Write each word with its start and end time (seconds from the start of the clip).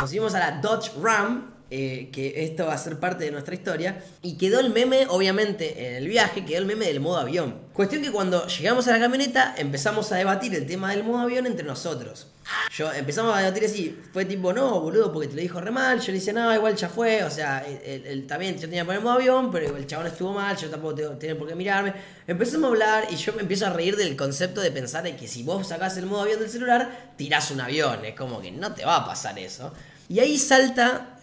Nos 0.00 0.10
subimos 0.10 0.34
a 0.34 0.38
la 0.38 0.50
Dodge 0.60 0.92
Ram, 1.02 1.50
eh, 1.70 2.08
que 2.12 2.42
esto 2.44 2.66
va 2.66 2.74
a 2.74 2.78
ser 2.78 2.98
parte 2.98 3.24
de 3.24 3.30
nuestra 3.30 3.54
historia. 3.54 4.02
Y 4.22 4.36
quedó 4.38 4.58
el 4.60 4.70
meme, 4.70 5.06
obviamente, 5.08 5.88
en 5.88 5.94
el 5.96 6.08
viaje, 6.08 6.44
quedó 6.44 6.58
el 6.58 6.66
meme 6.66 6.86
del 6.86 7.00
modo 7.00 7.18
avión. 7.18 7.56
Cuestión 7.74 8.02
que 8.02 8.10
cuando 8.10 8.46
llegamos 8.46 8.88
a 8.88 8.92
la 8.92 8.98
camioneta 8.98 9.54
empezamos 9.56 10.10
a 10.12 10.16
debatir 10.16 10.54
el 10.54 10.66
tema 10.66 10.90
del 10.90 11.04
modo 11.04 11.18
avión 11.20 11.46
entre 11.46 11.64
nosotros. 11.64 12.26
Yo 12.76 12.92
empezamos 12.92 13.32
a 13.36 13.38
debatir 13.38 13.64
así, 13.64 13.96
fue 14.12 14.24
tipo, 14.24 14.52
no, 14.52 14.80
boludo, 14.80 15.12
porque 15.12 15.28
te 15.28 15.36
lo 15.36 15.40
dijo 15.42 15.60
re 15.60 15.70
mal. 15.70 16.00
Yo 16.00 16.06
le 16.08 16.18
dije, 16.18 16.32
no, 16.32 16.52
igual 16.52 16.74
ya 16.74 16.88
fue. 16.88 17.22
O 17.22 17.30
sea, 17.30 17.64
el, 17.64 18.04
el- 18.04 18.26
también 18.26 18.54
yo 18.56 18.62
tenía 18.62 18.80
que 18.82 18.86
poner 18.86 19.00
modo 19.02 19.14
avión, 19.14 19.52
pero 19.52 19.76
el 19.76 19.86
chabón 19.86 20.08
estuvo 20.08 20.32
mal, 20.32 20.56
yo 20.56 20.68
tampoco 20.68 20.96
tenía 21.16 21.38
por 21.38 21.46
qué 21.46 21.54
mirarme. 21.54 21.92
Empezamos 22.26 22.64
a 22.64 22.68
hablar 22.68 23.04
y 23.10 23.14
yo 23.14 23.32
me 23.34 23.42
empiezo 23.42 23.66
a 23.66 23.70
reír 23.70 23.94
del 23.96 24.16
concepto 24.16 24.60
de 24.60 24.72
pensar 24.72 25.06
en 25.06 25.16
que 25.16 25.28
si 25.28 25.44
vos 25.44 25.68
sacás 25.68 25.96
el 25.98 26.06
modo 26.06 26.22
avión 26.22 26.40
del 26.40 26.50
celular, 26.50 27.12
tirás 27.16 27.52
un 27.52 27.60
avión. 27.60 28.04
Es 28.04 28.16
como 28.16 28.40
que 28.40 28.50
no 28.50 28.74
te 28.74 28.84
va 28.84 28.96
a 28.96 29.06
pasar 29.06 29.38
eso. 29.38 29.72
Y 30.10 30.18
ahí 30.18 30.36
salta. 30.38 31.20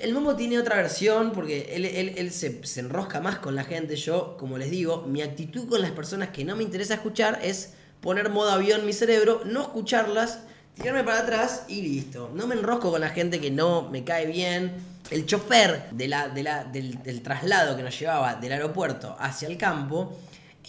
El 0.00 0.14
Momo 0.14 0.36
tiene 0.36 0.56
otra 0.56 0.76
versión 0.76 1.32
porque 1.32 1.72
él, 1.74 1.84
él- 1.84 2.14
él 2.16 2.30
se, 2.30 2.64
se 2.64 2.78
enrosca 2.78 3.20
más 3.20 3.40
con 3.40 3.56
la 3.56 3.64
gente. 3.64 3.96
Yo, 3.96 4.36
como 4.38 4.58
les 4.58 4.70
digo, 4.70 5.02
mi 5.08 5.22
actitud 5.22 5.68
con 5.68 5.82
las 5.82 5.90
personas 5.90 6.28
que 6.28 6.44
no 6.44 6.54
me 6.54 6.62
interesa 6.62 6.94
escuchar 6.94 7.40
es 7.42 7.70
poner 8.00 8.30
modo 8.30 8.52
avión 8.52 8.78
en 8.80 8.86
mi 8.86 8.92
cerebro, 8.92 9.42
no 9.44 9.62
escucharlas, 9.62 10.38
tirarme 10.76 11.02
para 11.02 11.18
atrás 11.22 11.64
y 11.66 11.82
listo. 11.82 12.30
No 12.32 12.46
me 12.46 12.54
enrosco 12.54 12.92
con 12.92 13.00
la 13.00 13.08
gente 13.08 13.40
que 13.40 13.50
no 13.50 13.88
me 13.90 14.04
cae 14.04 14.26
bien. 14.26 14.72
El 15.10 15.26
chofer 15.26 15.90
de 15.90 16.06
la, 16.06 16.28
de 16.28 16.44
la- 16.44 16.62
del, 16.62 17.02
del 17.02 17.22
traslado 17.22 17.76
que 17.76 17.82
nos 17.82 17.98
llevaba 17.98 18.36
del 18.36 18.52
aeropuerto 18.52 19.16
hacia 19.18 19.48
el 19.48 19.58
campo 19.58 20.16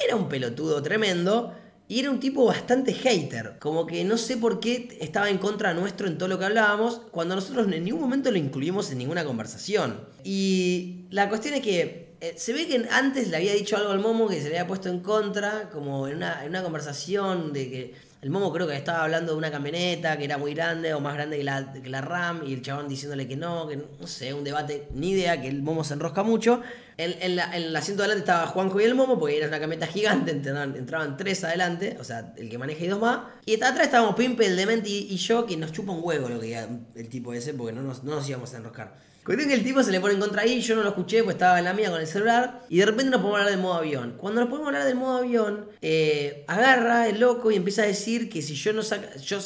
era 0.03 0.15
un 0.15 0.27
pelotudo 0.27 0.81
tremendo. 0.81 1.53
Y 1.87 1.99
era 1.99 2.09
un 2.09 2.19
tipo 2.19 2.45
bastante 2.45 2.93
hater, 2.93 3.57
como 3.59 3.85
que 3.85 4.03
no 4.03 4.17
sé 4.17 4.37
por 4.37 4.59
qué 4.59 4.97
estaba 5.01 5.29
en 5.29 5.37
contra 5.37 5.73
nuestro 5.73 6.07
en 6.07 6.17
todo 6.17 6.29
lo 6.29 6.39
que 6.39 6.45
hablábamos, 6.45 7.01
cuando 7.11 7.35
nosotros 7.35 7.67
en 7.71 7.83
ningún 7.83 8.01
momento 8.01 8.31
lo 8.31 8.37
incluimos 8.37 8.91
en 8.91 8.99
ninguna 8.99 9.25
conversación. 9.25 9.99
Y 10.23 11.05
la 11.09 11.29
cuestión 11.29 11.55
es 11.55 11.61
que 11.61 12.02
eh, 12.23 12.33
se 12.37 12.53
ve 12.53 12.65
que 12.67 12.87
antes 12.89 13.27
le 13.29 13.37
había 13.37 13.53
dicho 13.53 13.75
algo 13.77 13.91
al 13.91 13.99
Momo 13.99 14.27
que 14.27 14.37
se 14.41 14.49
le 14.49 14.57
había 14.57 14.67
puesto 14.67 14.89
en 14.89 14.99
contra, 15.01 15.69
como 15.71 16.07
en 16.07 16.15
una, 16.17 16.43
en 16.43 16.49
una 16.49 16.63
conversación 16.63 17.51
de 17.53 17.69
que 17.69 18.13
el 18.21 18.29
Momo 18.29 18.53
creo 18.53 18.65
que 18.65 18.77
estaba 18.77 19.03
hablando 19.03 19.33
de 19.33 19.37
una 19.37 19.51
camioneta 19.51 20.17
que 20.17 20.23
era 20.23 20.37
muy 20.37 20.53
grande 20.53 20.93
o 20.93 21.01
más 21.01 21.13
grande 21.15 21.37
que 21.37 21.43
la, 21.43 21.73
que 21.73 21.89
la 21.89 21.99
RAM 21.99 22.43
y 22.47 22.53
el 22.53 22.61
chabón 22.61 22.87
diciéndole 22.87 23.27
que 23.27 23.35
no, 23.35 23.67
que 23.67 23.75
no 23.75 24.07
sé, 24.07 24.33
un 24.33 24.45
debate, 24.45 24.87
ni 24.93 25.09
idea, 25.11 25.41
que 25.41 25.49
el 25.49 25.61
Momo 25.61 25.83
se 25.83 25.95
enrosca 25.95 26.23
mucho. 26.23 26.61
En, 26.95 27.35
la- 27.35 27.51
el 27.57 27.75
asiento 27.75 28.03
de 28.03 28.05
adelante 28.07 28.31
estaba 28.31 28.47
Juanjo 28.47 28.79
y 28.79 28.85
el 28.85 28.95
Momo, 28.95 29.19
porque 29.19 29.35
era 29.37 29.47
una 29.49 29.59
camioneta 29.59 29.87
gigante, 29.87 30.31
entraban, 30.31 30.75
entraban 30.77 31.17
tres 31.17 31.43
adelante, 31.43 31.97
o 31.99 32.03
sea, 32.05 32.33
el 32.37 32.49
que 32.49 32.57
maneja 32.57 32.85
y 32.85 32.87
dos 32.87 33.01
más. 33.01 33.19
Y 33.45 33.55
atrás 33.55 33.81
estábamos 33.81 34.15
Pimpe, 34.15 34.45
el 34.45 34.55
Demente 34.55 34.87
y, 34.87 35.07
y 35.11 35.17
yo, 35.17 35.45
que 35.45 35.57
nos 35.57 35.73
chupa 35.73 35.91
un 35.91 35.99
huevo 36.01 36.29
lo 36.29 36.39
que 36.39 36.57
el 36.95 37.09
tipo 37.09 37.33
ese, 37.33 37.53
porque 37.53 37.73
no 37.73 37.81
nos, 37.81 38.05
no 38.05 38.15
nos 38.15 38.29
íbamos 38.29 38.53
a 38.53 38.57
enroscar. 38.57 38.95
Cuestión 39.23 39.49
que 39.49 39.55
el 39.55 39.63
tipo 39.63 39.81
se 39.83 39.91
le 39.91 40.01
pone 40.01 40.15
en 40.15 40.19
contra 40.19 40.41
ahí, 40.41 40.59
yo 40.59 40.75
no 40.75 40.83
lo 40.83 40.89
escuché, 40.89 41.23
pues 41.23 41.35
estaba 41.35 41.57
en 41.57 41.65
la 41.65 41.73
mía 41.73 41.89
con 41.89 42.01
el 42.01 42.07
celular, 42.07 42.65
y 42.69 42.79
de 42.79 42.85
repente 42.85 43.09
nos 43.09 43.21
podemos 43.21 43.39
hablar 43.39 43.51
del 43.51 43.61
modo 43.61 43.75
avión. 43.75 44.15
Cuando 44.17 44.41
nos 44.41 44.49
podemos 44.49 44.67
hablar 44.67 44.85
del 44.85 44.95
modo 44.95 45.19
avión, 45.19 45.69
eh, 45.81 46.43
agarra 46.47 47.07
el 47.07 47.19
loco 47.19 47.49
y 47.49 47.55
empieza 47.55 47.83
a 47.83 47.85
decir 47.85 48.29
que 48.29 48.41
si 48.41 48.55
yo 48.55 48.73
no 48.73 48.83
saca. 48.83 49.15
Yo, 49.17 49.39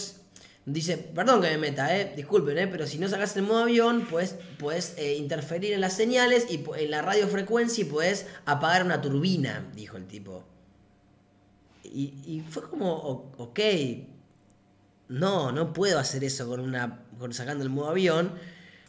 Dice, 0.68 0.98
perdón 0.98 1.42
que 1.42 1.50
me 1.52 1.58
meta, 1.58 1.98
eh, 1.98 2.12
disculpen, 2.14 2.58
eh, 2.58 2.68
pero 2.68 2.86
si 2.86 2.98
no 2.98 3.08
sacas 3.08 3.38
el 3.38 3.44
modo 3.44 3.60
avión, 3.60 4.06
pues 4.10 4.36
puedes 4.60 4.96
eh, 4.98 5.16
interferir 5.16 5.72
en 5.72 5.80
las 5.80 5.94
señales 5.94 6.46
y 6.50 6.62
en 6.76 6.92
la 6.92 7.02
radiofrecuencia 7.02 7.86
y 7.86 7.86
puedes 7.86 8.28
apagar 8.44 8.84
una 8.84 9.00
turbina, 9.00 9.66
dijo 9.74 9.96
el 9.96 10.06
tipo. 10.08 10.44
Y, 11.86 12.44
fue 12.50 12.70
como, 12.70 13.32
ok, 13.38 13.60
no, 15.08 15.54
no 15.54 15.72
puedo 15.72 16.00
hacer 16.00 16.26
eso 16.26 16.50
con 16.50 16.60
una 16.60 17.06
con 17.18 17.32
sacando 17.32 17.64
el 17.64 17.70
modo 17.70 17.92
avión. 17.92 18.34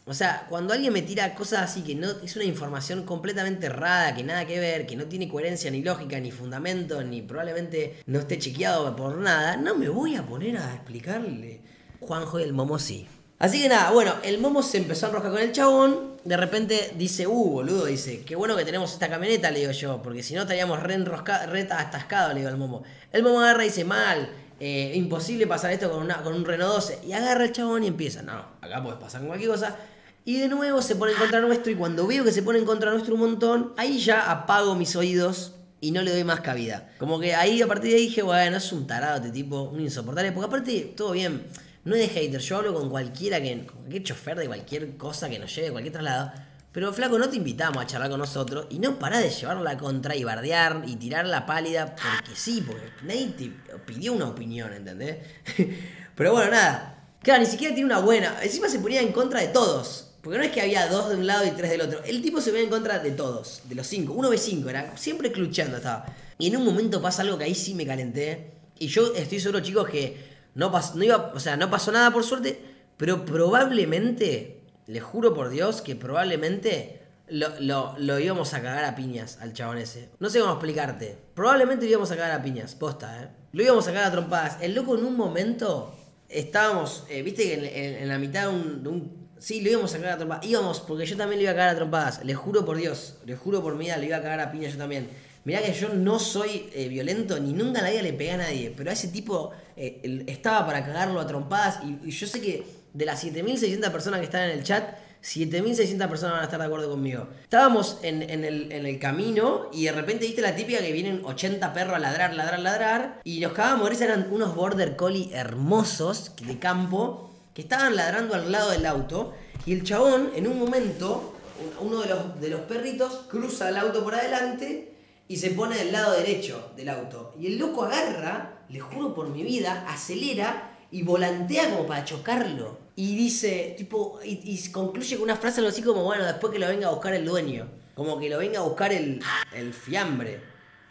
O 0.09 0.13
sea, 0.15 0.47
cuando 0.49 0.73
alguien 0.73 0.91
me 0.91 1.03
tira 1.03 1.35
cosas 1.35 1.69
así 1.69 1.83
que 1.83 1.93
no 1.93 2.09
es 2.23 2.35
una 2.35 2.43
información 2.43 3.03
completamente 3.03 3.67
errada, 3.67 4.15
que 4.15 4.23
nada 4.23 4.47
que 4.47 4.59
ver, 4.59 4.87
que 4.87 4.95
no 4.95 5.05
tiene 5.05 5.29
coherencia 5.29 5.69
ni 5.69 5.83
lógica 5.83 6.19
ni 6.19 6.31
fundamento, 6.31 7.03
ni 7.03 7.21
probablemente 7.21 7.99
no 8.07 8.17
esté 8.17 8.39
chequeado 8.39 8.95
por 8.95 9.17
nada, 9.17 9.55
no 9.55 9.75
me 9.75 9.87
voy 9.87 10.15
a 10.15 10.25
poner 10.25 10.57
a 10.57 10.73
explicarle. 10.73 11.61
Juanjo 11.99 12.39
y 12.39 12.43
el 12.43 12.53
Momo 12.53 12.79
sí. 12.79 13.07
Así 13.37 13.61
que 13.61 13.69
nada, 13.69 13.91
bueno, 13.91 14.15
el 14.23 14.39
Momo 14.39 14.63
se 14.63 14.79
empezó 14.79 15.05
a 15.05 15.09
enroscar 15.09 15.31
con 15.31 15.41
el 15.41 15.51
chabón. 15.51 16.17
De 16.23 16.37
repente 16.37 16.93
dice, 16.97 17.27
uh, 17.27 17.49
boludo, 17.51 17.85
dice, 17.85 18.23
qué 18.25 18.35
bueno 18.35 18.57
que 18.57 18.65
tenemos 18.65 18.91
esta 18.91 19.09
camioneta, 19.09 19.51
le 19.51 19.59
digo 19.59 19.73
yo, 19.73 20.01
porque 20.01 20.23
si 20.23 20.33
no 20.33 20.41
estaríamos 20.41 20.81
re, 20.81 20.97
re 20.97 21.67
atascados, 21.69 22.33
le 22.33 22.39
digo 22.39 22.49
al 22.49 22.57
Momo. 22.57 22.81
El 23.11 23.21
Momo 23.21 23.41
agarra 23.41 23.63
y 23.63 23.67
dice, 23.67 23.83
mal, 23.83 24.27
eh, 24.59 24.91
imposible 24.95 25.45
pasar 25.45 25.71
esto 25.71 25.91
con, 25.91 26.01
una, 26.01 26.23
con 26.23 26.33
un 26.33 26.45
Renault 26.45 26.73
12. 26.73 27.01
Y 27.05 27.13
agarra 27.13 27.45
el 27.45 27.51
chabón 27.51 27.83
y 27.83 27.87
empieza, 27.87 28.23
no, 28.23 28.43
acá 28.59 28.81
puedes 28.81 28.99
pasar 28.99 29.21
con 29.21 29.27
cualquier 29.27 29.51
cosa. 29.51 29.77
Y 30.25 30.37
de 30.37 30.47
nuevo 30.47 30.81
se 30.81 30.95
pone 30.95 31.13
en 31.13 31.17
contra 31.17 31.41
nuestro 31.41 31.71
y 31.71 31.75
cuando 31.75 32.05
veo 32.05 32.23
que 32.23 32.31
se 32.31 32.43
pone 32.43 32.59
en 32.59 32.65
contra 32.65 32.91
nuestro 32.91 33.15
un 33.15 33.21
montón, 33.21 33.73
ahí 33.77 33.99
ya 33.99 34.29
apago 34.29 34.75
mis 34.75 34.95
oídos 34.95 35.53
y 35.81 35.91
no 35.91 36.01
le 36.01 36.11
doy 36.11 36.23
más 36.23 36.41
cabida. 36.41 36.89
Como 36.97 37.19
que 37.19 37.35
ahí 37.35 37.61
a 37.61 37.67
partir 37.67 37.91
de 37.91 37.97
ahí 37.97 38.07
dije, 38.07 38.21
bueno, 38.21 38.57
es 38.57 38.71
un 38.71 38.85
tarado 38.85 39.17
este 39.17 39.31
tipo, 39.31 39.63
un 39.63 39.79
insoportable. 39.79 40.31
Porque 40.31 40.47
aparte, 40.47 40.93
todo 40.95 41.11
bien, 41.11 41.47
no 41.85 41.95
es 41.95 42.01
de 42.01 42.07
hater, 42.09 42.41
yo 42.41 42.57
hablo 42.57 42.73
con 42.73 42.89
cualquiera 42.89 43.41
que, 43.41 43.65
con 43.65 43.77
cualquier 43.77 44.03
chofer 44.03 44.37
de 44.37 44.47
cualquier 44.47 44.97
cosa 44.97 45.29
que 45.29 45.39
nos 45.39 45.55
lleve, 45.55 45.71
cualquier 45.71 45.93
traslado. 45.93 46.31
Pero 46.71 46.93
flaco, 46.93 47.17
no 47.17 47.27
te 47.27 47.37
invitamos 47.37 47.83
a 47.83 47.87
charlar 47.87 48.11
con 48.11 48.19
nosotros 48.19 48.67
y 48.69 48.77
no 48.77 48.99
pará 48.99 49.17
de 49.19 49.29
llevar 49.29 49.57
la 49.57 49.75
contra 49.77 50.15
y 50.15 50.23
bardear 50.23 50.83
y 50.85 50.97
tirar 50.97 51.25
la 51.25 51.45
pálida 51.47 51.95
porque 51.95 52.35
sí, 52.35 52.63
porque 52.65 52.91
nadie 53.03 53.27
te 53.29 53.51
pidió 53.87 54.13
una 54.13 54.27
opinión, 54.27 54.71
¿entendés? 54.73 55.17
Pero 56.15 56.33
bueno, 56.33 56.51
nada. 56.51 57.07
Claro, 57.23 57.41
ni 57.41 57.47
siquiera 57.47 57.73
tiene 57.73 57.91
una 57.91 57.99
buena. 57.99 58.35
Encima 58.43 58.69
se 58.69 58.79
ponía 58.79 59.01
en 59.01 59.11
contra 59.11 59.41
de 59.41 59.47
todos. 59.47 60.08
Porque 60.21 60.37
no 60.37 60.43
es 60.43 60.51
que 60.51 60.61
había 60.61 60.87
dos 60.87 61.09
de 61.09 61.15
un 61.15 61.25
lado 61.27 61.45
y 61.47 61.51
tres 61.51 61.71
del 61.71 61.81
otro. 61.81 62.03
El 62.03 62.21
tipo 62.21 62.41
se 62.41 62.49
ponía 62.51 62.65
en 62.65 62.69
contra 62.69 62.99
de 62.99 63.11
todos, 63.11 63.61
de 63.65 63.75
los 63.75 63.87
cinco. 63.87 64.13
Uno 64.13 64.29
ve 64.29 64.37
cinco, 64.37 64.69
era 64.69 64.95
siempre 64.97 65.31
cluchando 65.31 65.77
estaba. 65.77 66.05
Y 66.37 66.47
en 66.47 66.57
un 66.57 66.65
momento 66.65 67.01
pasa 67.01 67.21
algo 67.21 67.37
que 67.37 67.45
ahí 67.45 67.55
sí 67.55 67.73
me 67.73 67.85
calenté. 67.85 68.51
Y 68.77 68.87
yo 68.87 69.13
estoy 69.15 69.39
seguro, 69.39 69.59
chicos, 69.61 69.89
que 69.89 70.17
no, 70.55 70.71
pas- 70.71 70.93
no 70.95 71.03
iba, 71.03 71.31
o 71.33 71.39
sea, 71.39 71.55
no 71.57 71.69
pasó 71.69 71.91
nada 71.91 72.11
por 72.11 72.23
suerte. 72.23 72.61
Pero 72.97 73.23
probablemente, 73.25 74.61
les 74.87 75.03
juro 75.03 75.33
por 75.33 75.49
Dios, 75.49 75.81
que 75.81 75.95
probablemente 75.95 76.99
lo, 77.29 77.47
lo- 77.59 77.95
lo 77.97 78.19
íbamos 78.19 78.53
a 78.53 78.61
cagar 78.61 78.83
a 78.85 78.95
piñas 78.95 79.37
al 79.41 79.53
chabón 79.53 79.77
ese. 79.77 80.09
No 80.19 80.29
sé 80.29 80.39
cómo 80.39 80.53
explicarte. 80.53 81.17
Probablemente 81.33 81.85
lo 81.85 81.91
íbamos 81.91 82.11
a 82.11 82.17
cagar 82.17 82.39
a 82.39 82.43
piñas, 82.43 82.75
posta, 82.75 83.23
¿eh? 83.23 83.27
Lo 83.53 83.63
íbamos 83.63 83.87
a 83.87 83.91
cagar 83.93 84.07
a 84.07 84.11
trompadas. 84.11 84.57
El 84.61 84.75
loco 84.75 84.97
en 84.97 85.05
un 85.05 85.15
momento 85.15 85.95
estábamos, 86.27 87.03
eh, 87.09 87.21
viste 87.23 87.43
que 87.43 88.01
en, 88.01 88.07
la 88.07 88.17
mitad 88.17 88.49
de 88.51 88.89
un- 88.89 89.18
Sí, 89.39 89.61
lo 89.61 89.71
íbamos 89.71 89.93
a 89.93 89.97
cagar 89.97 90.13
a 90.13 90.17
trompadas. 90.17 90.45
Íbamos, 90.45 90.79
porque 90.81 91.05
yo 91.05 91.17
también 91.17 91.39
le 91.39 91.43
iba 91.43 91.51
a 91.51 91.55
cagar 91.55 91.69
a 91.69 91.75
trompadas. 91.75 92.23
Les 92.23 92.37
juro 92.37 92.65
por 92.65 92.77
Dios, 92.77 93.15
les 93.25 93.39
juro 93.39 93.63
por 93.63 93.75
mi 93.75 93.85
vida, 93.85 93.97
le 93.97 94.07
iba 94.07 94.17
a 94.17 94.21
cagar 94.21 94.39
a 94.41 94.51
piña 94.51 94.69
yo 94.69 94.77
también. 94.77 95.09
Mirá 95.45 95.61
que 95.61 95.73
yo 95.73 95.89
no 95.89 96.19
soy 96.19 96.69
eh, 96.73 96.87
violento, 96.89 97.39
ni 97.39 97.53
nunca 97.53 97.79
en 97.79 97.85
la 97.85 97.91
vida 97.91 98.01
le 98.01 98.13
pegué 98.13 98.31
a 98.31 98.37
nadie. 98.37 98.73
Pero 98.75 98.89
a 98.89 98.93
ese 98.93 99.07
tipo 99.07 99.51
eh, 99.75 100.25
estaba 100.27 100.65
para 100.65 100.85
cagarlo 100.85 101.19
a 101.19 101.25
trompadas. 101.25 101.79
Y, 101.83 102.07
y 102.07 102.11
yo 102.11 102.27
sé 102.27 102.41
que 102.41 102.65
de 102.93 103.05
las 103.05 103.23
7.600 103.23 103.91
personas 103.91 104.19
que 104.19 104.25
están 104.25 104.43
en 104.43 104.57
el 104.57 104.63
chat, 104.63 104.83
7.600 105.23 106.07
personas 106.07 106.33
van 106.33 106.41
a 106.41 106.43
estar 106.45 106.59
de 106.59 106.65
acuerdo 106.65 106.89
conmigo. 106.89 107.27
Estábamos 107.43 107.99
en, 108.03 108.21
el, 108.23 108.99
camino 108.99 109.69
y 109.73 109.85
de 109.85 109.91
repente 109.91 110.25
viste 110.25 110.41
la 110.41 110.55
típica 110.55 110.79
que 110.79 110.91
vienen 110.91 111.21
80 111.23 111.73
perros 111.73 111.95
a 111.95 111.99
ladrar, 111.99 112.33
ladrar, 112.33 112.59
ladrar. 112.59 113.21
Y 113.23 113.39
nos 113.39 113.53
cagábamos 113.53 113.99
eran 114.01 114.27
unos 114.31 114.55
border 114.55 114.95
collie 114.95 115.29
hermosos 115.33 116.33
de 116.41 116.57
campo 116.57 117.28
estaban 117.61 117.95
ladrando 117.95 118.35
al 118.35 118.51
lado 118.51 118.71
del 118.71 118.85
auto. 118.85 119.33
Y 119.65 119.73
el 119.73 119.83
chabón, 119.83 120.31
en 120.35 120.47
un 120.47 120.57
momento, 120.57 121.35
uno 121.79 122.01
de 122.01 122.09
los, 122.09 122.41
de 122.41 122.49
los 122.49 122.61
perritos 122.61 123.25
cruza 123.29 123.69
el 123.69 123.77
auto 123.77 124.03
por 124.03 124.15
adelante 124.15 124.93
y 125.27 125.37
se 125.37 125.51
pone 125.51 125.77
del 125.77 125.91
lado 125.91 126.13
derecho 126.13 126.71
del 126.75 126.89
auto. 126.89 127.33
Y 127.39 127.47
el 127.47 127.59
loco 127.59 127.83
agarra, 127.83 128.63
le 128.69 128.79
juro 128.79 129.13
por 129.13 129.29
mi 129.29 129.43
vida, 129.43 129.85
acelera 129.87 130.77
y 130.91 131.03
volantea 131.03 131.69
como 131.69 131.85
para 131.85 132.03
chocarlo. 132.03 132.79
Y 132.95 133.15
dice, 133.15 133.75
tipo, 133.77 134.19
y, 134.23 134.41
y 134.43 134.71
concluye 134.71 135.15
con 135.15 135.23
una 135.23 135.37
frase 135.37 135.59
algo 135.59 135.69
así 135.69 135.81
como, 135.81 136.03
bueno, 136.03 136.25
después 136.25 136.51
que 136.51 136.59
lo 136.59 136.67
venga 136.67 136.87
a 136.87 136.91
buscar 136.91 137.13
el 137.13 137.25
dueño. 137.25 137.69
Como 137.95 138.19
que 138.19 138.29
lo 138.29 138.37
venga 138.39 138.59
a 138.59 138.63
buscar 138.63 138.91
el, 138.91 139.21
el 139.53 139.73
fiambre. 139.73 140.41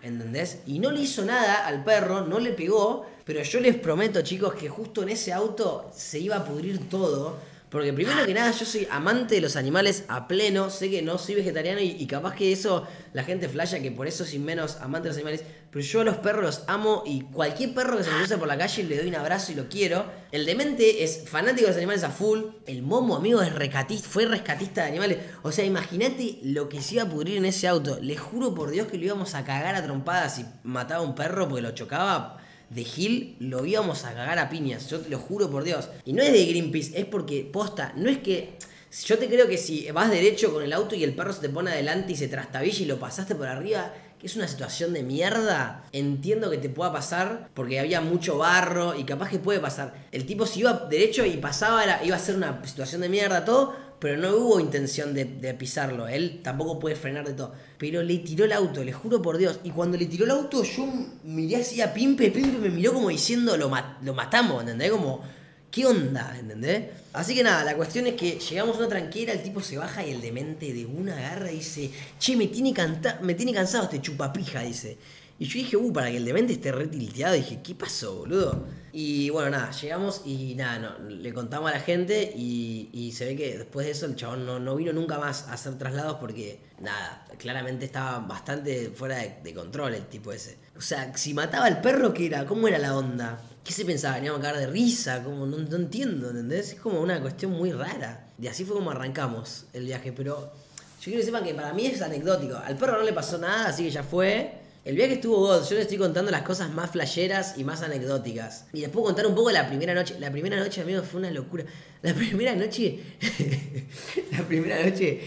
¿Entendés? 0.02 0.60
Y 0.66 0.78
no 0.78 0.90
le 0.90 1.00
hizo 1.00 1.24
nada 1.24 1.66
al 1.66 1.82
perro, 1.82 2.20
no 2.20 2.38
le 2.38 2.52
pegó, 2.52 3.06
pero 3.24 3.42
yo 3.42 3.60
les 3.60 3.76
prometo, 3.76 4.22
chicos, 4.22 4.54
que 4.54 4.68
justo 4.68 5.02
en 5.02 5.10
ese 5.10 5.32
auto 5.32 5.90
se 5.94 6.20
iba 6.20 6.36
a 6.36 6.44
pudrir 6.44 6.88
todo. 6.88 7.36
Porque 7.70 7.92
primero 7.92 8.24
que 8.24 8.32
nada, 8.32 8.50
yo 8.50 8.64
soy 8.64 8.88
amante 8.90 9.34
de 9.34 9.40
los 9.42 9.56
animales 9.56 10.04
a 10.08 10.26
pleno, 10.26 10.70
sé 10.70 10.90
que 10.90 11.02
no 11.02 11.18
soy 11.18 11.34
vegetariano 11.34 11.80
y, 11.80 12.06
capaz 12.06 12.34
que 12.34 12.50
eso 12.50 12.86
la 13.12 13.24
gente 13.24 13.48
flasha 13.48 13.80
que 13.80 13.90
por 13.90 14.06
eso 14.06 14.24
soy 14.24 14.38
menos 14.38 14.76
amante 14.76 15.08
de 15.08 15.10
los 15.10 15.16
animales. 15.18 15.44
Pero 15.70 15.84
yo 15.84 16.00
a 16.00 16.04
los 16.04 16.16
perros 16.16 16.42
los 16.42 16.64
amo 16.66 17.02
y 17.04 17.20
cualquier 17.20 17.74
perro 17.74 17.98
que 17.98 18.04
se 18.04 18.10
me 18.10 18.16
cruce 18.16 18.38
por 18.38 18.48
la 18.48 18.56
calle 18.56 18.84
le 18.84 18.96
doy 18.96 19.08
un 19.08 19.16
abrazo 19.16 19.52
y 19.52 19.54
lo 19.54 19.68
quiero. 19.68 20.06
El 20.32 20.46
demente 20.46 21.04
es 21.04 21.28
fanático 21.28 21.62
de 21.66 21.68
los 21.68 21.76
animales 21.76 22.04
a 22.04 22.10
full. 22.10 22.40
El 22.66 22.82
momo, 22.82 23.16
amigo, 23.16 23.42
es 23.42 23.54
rescatista, 23.54 24.08
fue 24.08 24.24
rescatista 24.24 24.82
de 24.82 24.88
animales. 24.88 25.18
O 25.42 25.52
sea, 25.52 25.66
imagínate 25.66 26.38
lo 26.44 26.70
que 26.70 26.80
se 26.80 26.94
iba 26.94 27.02
a 27.02 27.08
pudrir 27.08 27.36
en 27.36 27.44
ese 27.44 27.68
auto. 27.68 27.98
Les 28.00 28.18
juro 28.18 28.54
por 28.54 28.70
Dios 28.70 28.86
que 28.86 28.96
lo 28.96 29.04
íbamos 29.04 29.34
a 29.34 29.44
cagar 29.44 29.74
a 29.74 29.82
trompadas 29.82 30.36
si 30.36 30.46
mataba 30.62 31.04
a 31.04 31.06
un 31.06 31.14
perro 31.14 31.46
porque 31.48 31.60
lo 31.60 31.72
chocaba. 31.72 32.38
De 32.70 32.84
Gil 32.84 33.36
lo 33.40 33.64
íbamos 33.64 34.04
a 34.04 34.14
cagar 34.14 34.38
a 34.38 34.48
piñas, 34.48 34.88
yo 34.90 35.00
te 35.00 35.10
lo 35.10 35.18
juro 35.18 35.50
por 35.50 35.64
Dios. 35.64 35.88
Y 36.04 36.12
no 36.12 36.22
es 36.22 36.32
de 36.32 36.46
Greenpeace, 36.46 36.98
es 36.98 37.04
porque, 37.04 37.48
posta, 37.50 37.92
no 37.96 38.08
es 38.08 38.18
que... 38.18 38.56
Yo 39.04 39.18
te 39.18 39.28
creo 39.28 39.46
que 39.46 39.58
si 39.58 39.90
vas 39.90 40.10
derecho 40.10 40.50
con 40.50 40.62
el 40.62 40.72
auto 40.72 40.94
y 40.94 41.04
el 41.04 41.14
perro 41.14 41.34
se 41.34 41.42
te 41.42 41.50
pone 41.50 41.70
adelante 41.70 42.12
y 42.12 42.16
se 42.16 42.26
trastabilla 42.26 42.82
y 42.82 42.86
lo 42.86 42.98
pasaste 42.98 43.34
por 43.34 43.46
arriba, 43.46 43.92
que 44.18 44.26
es 44.26 44.34
una 44.34 44.48
situación 44.48 44.94
de 44.94 45.02
mierda, 45.02 45.84
entiendo 45.92 46.50
que 46.50 46.56
te 46.58 46.70
pueda 46.70 46.90
pasar 46.90 47.50
porque 47.52 47.78
había 47.78 48.00
mucho 48.00 48.38
barro 48.38 48.94
y 48.98 49.04
capaz 49.04 49.28
que 49.28 49.38
puede 49.38 49.60
pasar. 49.60 49.94
El 50.10 50.24
tipo 50.24 50.46
si 50.46 50.60
iba 50.60 50.72
derecho 50.72 51.24
y 51.26 51.36
pasaba 51.36 52.02
iba 52.02 52.16
a 52.16 52.18
ser 52.18 52.36
una 52.36 52.64
situación 52.64 53.02
de 53.02 53.10
mierda 53.10 53.44
todo, 53.44 53.76
pero 53.98 54.16
no 54.16 54.36
hubo 54.36 54.60
intención 54.60 55.14
de, 55.14 55.26
pisarlo. 55.54 56.08
Él 56.08 56.40
tampoco 56.42 56.78
puede 56.78 56.96
frenar 56.96 57.26
de 57.26 57.34
todo. 57.34 57.52
Pero 57.78 58.02
le 58.02 58.18
tiró 58.18 58.44
el 58.44 58.52
auto, 58.52 58.84
le 58.84 58.92
juro 58.92 59.20
por 59.20 59.38
Dios. 59.38 59.60
Y 59.64 59.70
cuando 59.70 59.96
le 59.96 60.06
tiró 60.06 60.24
el 60.24 60.30
auto 60.30 60.62
yo 60.62 60.86
miré 61.24 61.56
así 61.56 61.80
a 61.80 61.92
Pimpe, 61.92 62.30
Pimpe 62.30 62.58
me 62.58 62.70
miró 62.70 62.92
como 62.92 63.08
diciendo 63.08 63.56
lo, 63.56 63.70
lo 64.02 64.14
matamos, 64.14 64.60
¿entendés? 64.60 64.90
Como 64.90 65.22
¿Qué 65.70 65.84
onda? 65.84 66.34
¿Entendés? 66.38 66.84
Así 67.12 67.34
que 67.34 67.42
nada, 67.42 67.62
la 67.62 67.76
cuestión 67.76 68.06
es 68.06 68.14
que 68.14 68.38
llegamos 68.38 68.76
a 68.76 68.78
una 68.80 68.88
tranquera, 68.88 69.32
el 69.32 69.42
tipo 69.42 69.60
se 69.60 69.76
baja 69.76 70.04
y 70.04 70.12
el 70.12 70.20
demente 70.20 70.72
de 70.72 70.86
una 70.86 71.16
agarra 71.16 71.52
y 71.52 71.56
dice, 71.56 71.90
che, 72.18 72.36
me 72.36 72.46
tiene, 72.46 72.74
me 73.20 73.34
tiene 73.34 73.52
cansado 73.52 73.84
este 73.84 74.00
chupapija, 74.00 74.62
dice. 74.62 74.96
Y 75.40 75.44
yo 75.46 75.54
dije, 75.54 75.76
uh, 75.76 75.92
para 75.92 76.10
que 76.10 76.16
el 76.16 76.24
demente 76.24 76.52
esté 76.52 76.72
retilteado, 76.72 77.34
dije, 77.34 77.60
¿qué 77.62 77.74
pasó, 77.74 78.16
boludo? 78.16 78.66
Y 78.92 79.30
bueno, 79.30 79.50
nada, 79.50 79.70
llegamos 79.70 80.22
y 80.24 80.56
nada, 80.56 80.78
no, 80.78 81.08
le 81.08 81.32
contamos 81.32 81.70
a 81.70 81.74
la 81.74 81.80
gente 81.80 82.32
y, 82.34 83.12
se 83.14 83.26
ve 83.26 83.36
que 83.36 83.58
después 83.58 83.86
de 83.86 83.92
eso 83.92 84.06
el 84.06 84.16
chabón 84.16 84.44
no, 84.44 84.76
vino 84.76 84.92
nunca 84.92 85.18
más 85.18 85.46
a 85.48 85.52
hacer 85.52 85.78
traslados 85.78 86.16
porque, 86.18 86.60
nada, 86.80 87.24
claramente 87.38 87.84
estaba 87.84 88.18
bastante 88.18 88.90
fuera 88.90 89.18
de, 89.18 89.54
control 89.54 89.94
el 89.94 90.06
tipo 90.06 90.32
ese. 90.32 90.58
O 90.76 90.80
sea, 90.80 91.16
si 91.16 91.34
mataba 91.34 91.66
al 91.66 91.80
perro, 91.80 92.12
¿qué 92.12 92.26
era? 92.26 92.44
¿Cómo 92.44 92.66
era 92.66 92.78
la 92.78 92.96
onda? 92.96 93.40
¿Qué 93.62 93.72
se 93.72 93.84
pensaba? 93.84 94.16
¿Veníamos 94.16 94.40
a 94.40 94.42
cagar 94.42 94.60
de 94.60 94.66
risa? 94.66 95.22
Como, 95.22 95.46
no, 95.46 95.56
entiendo, 95.76 96.30
¿entendés? 96.30 96.72
Es 96.72 96.80
como 96.80 97.00
una 97.00 97.20
cuestión 97.20 97.52
muy 97.52 97.70
rara. 97.70 98.30
Y 98.40 98.48
así 98.48 98.64
fue 98.64 98.76
como 98.76 98.90
arrancamos 98.90 99.66
el 99.72 99.84
viaje. 99.84 100.12
Pero 100.12 100.52
yo 101.00 101.04
quiero 101.04 101.20
que 101.20 101.26
sepan 101.26 101.44
que 101.44 101.54
para 101.54 101.72
mí 101.72 101.86
es 101.86 102.02
anecdótico. 102.02 102.56
Al 102.56 102.76
perro 102.76 102.98
no 102.98 103.04
le 103.04 103.12
pasó 103.12 103.38
nada, 103.38 103.68
así 103.68 103.84
que 103.84 103.90
ya 103.90 104.02
fue. 104.02 104.66
El 104.88 104.96
viaje 104.96 105.12
estuvo 105.12 105.36
God. 105.36 105.68
Yo 105.68 105.74
les 105.74 105.82
estoy 105.82 105.98
contando 105.98 106.30
las 106.30 106.40
cosas 106.40 106.72
más 106.72 106.90
flasheras 106.90 107.58
y 107.58 107.62
más 107.62 107.82
anecdóticas. 107.82 108.64
Y 108.72 108.80
les 108.80 108.88
puedo 108.88 109.04
contar 109.04 109.26
un 109.26 109.34
poco 109.34 109.50
la 109.50 109.68
primera 109.68 109.92
noche. 109.92 110.16
La 110.18 110.30
primera 110.30 110.56
noche, 110.56 110.80
amigos, 110.80 111.06
fue 111.06 111.20
una 111.20 111.30
locura. 111.30 111.66
La 112.00 112.14
primera 112.14 112.54
noche. 112.54 112.98
la 114.32 114.42
primera 114.44 114.82
noche. 114.82 115.20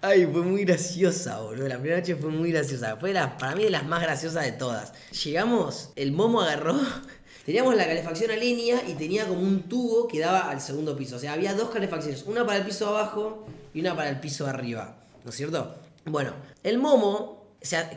Ay, 0.00 0.26
fue 0.32 0.40
muy 0.40 0.64
graciosa, 0.64 1.42
boludo. 1.42 1.68
La 1.68 1.74
primera 1.74 1.98
noche 1.98 2.16
fue 2.16 2.30
muy 2.30 2.52
graciosa. 2.52 2.96
Fue 2.96 3.12
para 3.12 3.54
mí 3.54 3.64
de 3.64 3.70
las 3.70 3.84
más 3.84 4.00
graciosas 4.00 4.46
de 4.46 4.52
todas. 4.52 4.94
Llegamos, 5.22 5.90
el 5.94 6.12
momo 6.12 6.40
agarró. 6.40 6.80
Teníamos 7.44 7.76
la 7.76 7.84
calefacción 7.84 8.30
a 8.30 8.36
línea 8.36 8.82
y 8.88 8.94
tenía 8.94 9.26
como 9.26 9.42
un 9.42 9.64
tubo 9.64 10.08
que 10.08 10.20
daba 10.20 10.48
al 10.48 10.62
segundo 10.62 10.96
piso. 10.96 11.16
O 11.16 11.18
sea, 11.18 11.34
había 11.34 11.52
dos 11.52 11.68
calefacciones, 11.68 12.22
una 12.22 12.46
para 12.46 12.60
el 12.60 12.64
piso 12.64 12.88
abajo 12.88 13.46
y 13.74 13.80
una 13.80 13.94
para 13.94 14.08
el 14.08 14.20
piso 14.20 14.46
arriba. 14.46 14.96
¿No 15.22 15.28
es 15.28 15.36
cierto? 15.36 15.74
Bueno, 16.06 16.32
el 16.62 16.78
momo, 16.78 17.41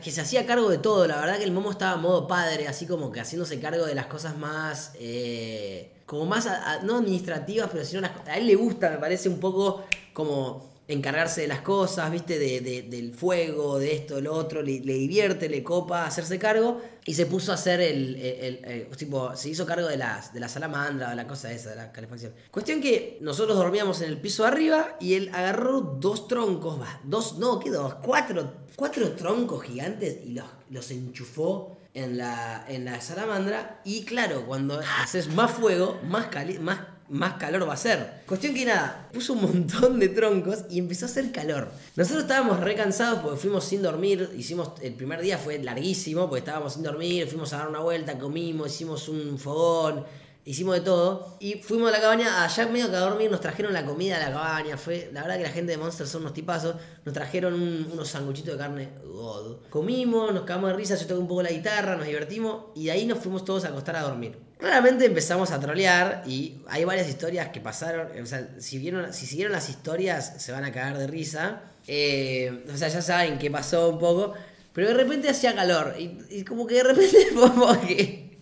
que 0.02 0.10
se 0.10 0.20
hacía 0.20 0.46
cargo 0.46 0.68
de 0.70 0.78
todo, 0.78 1.06
la 1.06 1.20
verdad 1.20 1.38
que 1.38 1.44
el 1.44 1.52
momo 1.52 1.70
estaba 1.70 1.96
modo 1.96 2.26
padre, 2.26 2.68
así 2.68 2.86
como 2.86 3.10
que 3.10 3.20
haciéndose 3.20 3.60
cargo 3.60 3.84
de 3.84 3.94
las 3.94 4.06
cosas 4.06 4.36
más... 4.36 4.92
Eh, 4.94 5.92
como 6.06 6.24
más, 6.24 6.48
no 6.84 6.98
administrativas, 6.98 7.68
pero 7.70 7.84
sino 7.84 8.08
a 8.26 8.38
él 8.38 8.46
le 8.46 8.54
gusta, 8.54 8.90
me 8.90 8.98
parece 8.98 9.28
un 9.28 9.40
poco 9.40 9.84
como 10.12 10.75
encargarse 10.88 11.42
de 11.42 11.48
las 11.48 11.62
cosas, 11.62 12.10
¿viste? 12.10 12.38
De, 12.38 12.82
del 12.82 13.12
fuego, 13.12 13.78
de 13.78 13.94
esto, 13.94 14.20
lo 14.20 14.34
otro, 14.34 14.62
le, 14.62 14.80
divierte, 14.80 15.48
le 15.48 15.62
copa 15.62 16.06
hacerse 16.06 16.38
cargo 16.38 16.80
y 17.04 17.14
se 17.14 17.26
puso 17.26 17.52
a 17.52 17.56
hacer 17.56 17.80
el, 17.80 18.88
tipo, 18.96 19.34
se 19.34 19.48
hizo 19.50 19.66
cargo 19.66 19.88
de, 19.88 19.96
las, 19.96 20.32
de 20.32 20.40
la 20.40 20.48
salamandra, 20.48 21.10
de 21.10 21.16
la 21.16 21.26
cosa 21.26 21.52
esa, 21.52 21.70
de 21.70 21.76
la 21.76 21.92
calefacción. 21.92 22.32
Cuestión 22.50 22.80
que 22.80 23.18
nosotros 23.20 23.56
dormíamos 23.56 24.00
en 24.00 24.08
el 24.08 24.20
piso 24.20 24.44
de 24.44 24.48
arriba 24.48 24.96
y 25.00 25.14
él 25.14 25.30
agarró 25.32 25.80
dos 25.80 26.28
troncos, 26.28 26.78
dos, 27.04 27.38
no, 27.38 27.58
¿qué 27.58 27.70
dos? 27.70 27.94
Cuatro, 27.96 28.52
cuatro 28.76 29.12
troncos 29.12 29.64
gigantes 29.64 30.18
y 30.24 30.32
los, 30.32 30.46
los 30.70 30.90
enchufó 30.90 31.76
en 31.94 32.18
la, 32.18 32.64
en 32.68 32.84
la 32.84 33.00
salamandra 33.00 33.80
y 33.84 34.04
claro, 34.04 34.46
cuando 34.46 34.80
haces 35.00 35.28
más 35.28 35.50
fuego, 35.50 35.98
más, 36.04 36.26
cali 36.26 36.58
más 36.58 36.95
más 37.08 37.34
calor 37.34 37.68
va 37.68 37.74
a 37.74 37.76
ser. 37.76 38.22
Cuestión 38.26 38.54
que 38.54 38.64
nada, 38.64 39.08
puso 39.12 39.34
un 39.34 39.42
montón 39.42 39.98
de 39.98 40.08
troncos 40.08 40.64
y 40.70 40.78
empezó 40.78 41.06
a 41.06 41.08
hacer 41.08 41.32
calor. 41.32 41.68
Nosotros 41.96 42.22
estábamos 42.22 42.60
re 42.60 42.74
cansados 42.74 43.20
porque 43.20 43.38
fuimos 43.38 43.64
sin 43.64 43.82
dormir, 43.82 44.30
hicimos, 44.36 44.72
el 44.82 44.94
primer 44.94 45.20
día 45.20 45.38
fue 45.38 45.58
larguísimo 45.58 46.28
porque 46.28 46.40
estábamos 46.40 46.74
sin 46.74 46.82
dormir, 46.82 47.26
fuimos 47.28 47.52
a 47.52 47.58
dar 47.58 47.68
una 47.68 47.80
vuelta, 47.80 48.18
comimos, 48.18 48.68
hicimos 48.68 49.08
un 49.08 49.38
fogón, 49.38 50.04
hicimos 50.46 50.76
de 50.76 50.80
todo. 50.80 51.36
Y 51.40 51.54
fuimos 51.56 51.90
a 51.90 51.92
la 51.92 52.00
cabaña, 52.00 52.44
allá 52.44 52.66
medio 52.66 52.88
que 52.88 52.96
a 52.96 53.00
dormir, 53.00 53.30
nos 53.30 53.40
trajeron 53.40 53.74
la 53.74 53.84
comida 53.84 54.16
a 54.16 54.30
la 54.30 54.32
cabaña. 54.32 54.78
Fue, 54.78 55.10
la 55.12 55.22
verdad 55.22 55.36
que 55.36 55.42
la 55.42 55.50
gente 55.50 55.72
de 55.72 55.78
Monster 55.78 56.06
son 56.06 56.22
unos 56.22 56.32
tipazos. 56.32 56.76
Nos 57.04 57.12
trajeron 57.12 57.54
unos 57.92 58.08
sanguchitos 58.08 58.52
de 58.54 58.58
carne. 58.58 58.88
Comimos, 59.68 60.32
nos 60.32 60.44
cagamos 60.44 60.70
de 60.70 60.76
risa, 60.76 60.94
yo 60.96 61.06
toqué 61.06 61.20
un 61.20 61.28
poco 61.28 61.42
la 61.42 61.50
guitarra, 61.50 61.96
nos 61.96 62.06
divertimos 62.06 62.66
y 62.74 62.86
de 62.86 62.92
ahí 62.92 63.06
nos 63.06 63.18
fuimos 63.18 63.44
todos 63.44 63.64
a 63.64 63.68
acostar 63.68 63.96
a 63.96 64.02
dormir. 64.02 64.45
Claramente 64.58 65.04
empezamos 65.04 65.50
a 65.50 65.60
trolear 65.60 66.22
y 66.26 66.62
hay 66.68 66.84
varias 66.84 67.08
historias 67.08 67.50
que 67.50 67.60
pasaron. 67.60 68.08
O 68.22 68.26
sea, 68.26 68.48
si, 68.58 68.78
vieron, 68.78 69.12
si 69.12 69.26
siguieron 69.26 69.52
las 69.52 69.68
historias 69.68 70.34
se 70.38 70.52
van 70.52 70.64
a 70.64 70.72
cagar 70.72 70.98
de 70.98 71.06
risa. 71.06 71.60
Eh, 71.86 72.64
o 72.72 72.76
sea, 72.76 72.88
ya 72.88 73.02
saben 73.02 73.38
qué 73.38 73.50
pasó 73.50 73.90
un 73.90 73.98
poco. 73.98 74.34
Pero 74.72 74.88
de 74.88 74.94
repente 74.94 75.28
hacía 75.28 75.54
calor. 75.54 75.94
Y, 75.98 76.42
como 76.44 76.66
que 76.66 76.76
de 76.76 76.82
repente 76.84 77.28
como 77.34 77.80
que... 77.80 78.38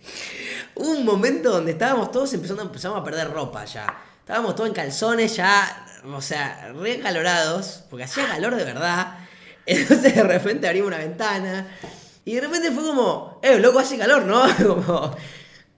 Hubo 0.75 0.91
un 0.91 1.05
momento 1.05 1.51
donde 1.51 1.71
estábamos 1.71 2.11
todos 2.11 2.33
empezando 2.33 2.61
empezamos 2.61 2.99
a 2.99 3.03
perder 3.03 3.31
ropa 3.31 3.63
ya. 3.65 4.01
Estábamos 4.19 4.55
todos 4.55 4.69
en 4.69 4.75
calzones 4.75 5.35
ya, 5.35 5.85
o 6.05 6.21
sea, 6.21 6.73
recalorados, 6.73 7.83
porque 7.89 8.03
hacía 8.03 8.27
calor 8.27 8.55
de 8.55 8.63
verdad. 8.65 9.19
Entonces 9.65 10.15
de 10.15 10.23
repente 10.23 10.67
abrimos 10.67 10.87
una 10.89 10.97
ventana 10.97 11.67
y 12.25 12.35
de 12.35 12.41
repente 12.41 12.71
fue 12.71 12.83
como, 12.83 13.39
eh, 13.43 13.59
loco, 13.59 13.79
hace 13.79 13.97
calor, 13.97 14.25
¿no? 14.25 14.43
Como, 14.57 15.15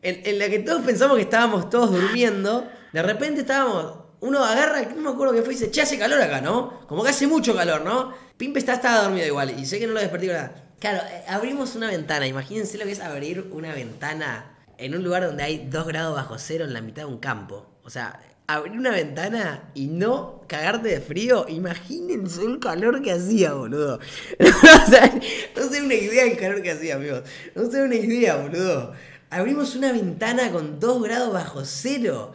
en, 0.01 0.39
la 0.39 0.49
que 0.49 0.59
todos 0.59 0.83
pensamos 0.83 1.17
que 1.17 1.23
estábamos 1.23 1.69
todos 1.69 1.91
durmiendo, 1.91 2.69
de 2.93 3.01
repente 3.01 3.41
estábamos, 3.41 3.93
uno 4.19 4.43
agarra, 4.43 4.81
no 4.83 5.01
me 5.01 5.09
acuerdo 5.09 5.33
qué 5.33 5.41
fue, 5.41 5.53
y 5.53 5.57
dice, 5.57 5.71
che, 5.71 5.81
hace 5.81 5.97
calor 5.97 6.21
acá, 6.21 6.41
¿no? 6.41 6.85
Como 6.87 7.03
que 7.03 7.09
hace 7.09 7.27
mucho 7.27 7.55
calor, 7.55 7.81
¿no? 7.81 8.13
Pimpe 8.37 8.59
está, 8.59 8.75
estaba 8.75 9.03
dormido 9.03 9.25
igual, 9.25 9.59
y 9.59 9.65
sé 9.65 9.79
que 9.79 9.87
no 9.87 9.93
lo 9.93 9.99
desperté 9.99 10.27
nada. 10.27 10.63
Claro, 10.79 10.99
eh, 11.09 11.23
abrimos 11.27 11.75
una 11.75 11.87
ventana, 11.87 12.27
imagínense 12.27 12.77
lo 12.77 12.85
que 12.85 12.91
es 12.91 12.99
abrir 12.99 13.49
una 13.51 13.73
ventana 13.73 14.57
en 14.77 14.95
un 14.95 15.03
lugar 15.03 15.25
donde 15.25 15.43
hay 15.43 15.67
2 15.69 15.87
grados 15.87 16.15
bajo 16.15 16.37
cero 16.37 16.65
en 16.65 16.73
la 16.73 16.81
mitad 16.81 17.03
de 17.03 17.07
un 17.07 17.17
campo. 17.17 17.65
O 17.83 17.89
sea, 17.89 18.19
abrir 18.45 18.77
una 18.77 18.91
ventana 18.91 19.71
y 19.73 19.87
no 19.87 20.43
cagarte 20.47 20.89
de 20.89 21.01
frío, 21.01 21.47
imagínense 21.49 22.43
el 22.43 22.59
calor 22.59 23.01
que 23.01 23.11
hacía, 23.11 23.53
boludo. 23.53 23.99
o 24.39 24.89
sea, 24.89 25.11
no 25.55 25.63
sé 25.67 25.81
una 25.81 25.95
idea 25.95 26.25
del 26.25 26.37
calor 26.37 26.61
que 26.61 26.71
hacía, 26.71 26.95
amigos. 26.95 27.23
No 27.55 27.71
sé 27.71 27.81
una 27.81 27.95
idea, 27.95 28.35
boludo 28.35 28.93
abrimos 29.29 29.75
una 29.75 29.91
ventana 29.91 30.51
con 30.51 30.79
2 30.79 31.03
grados 31.03 31.33
bajo 31.33 31.65
cero 31.65 32.33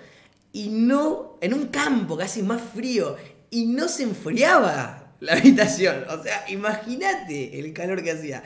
y 0.53 0.69
no, 0.69 1.39
en 1.41 1.55
un 1.55 1.69
campo 1.69 2.17
casi 2.17 2.43
más 2.43 2.61
frío, 2.75 3.17
y 3.51 3.67
no 3.67 3.89
se 3.89 4.03
enfriaba 4.03 5.15
la 5.21 5.33
habitación. 5.35 6.05
O 6.11 6.23
sea, 6.23 6.45
imagínate 6.49 7.59
el 7.59 7.73
calor 7.73 8.03
que 8.03 8.13
hacía. 8.13 8.43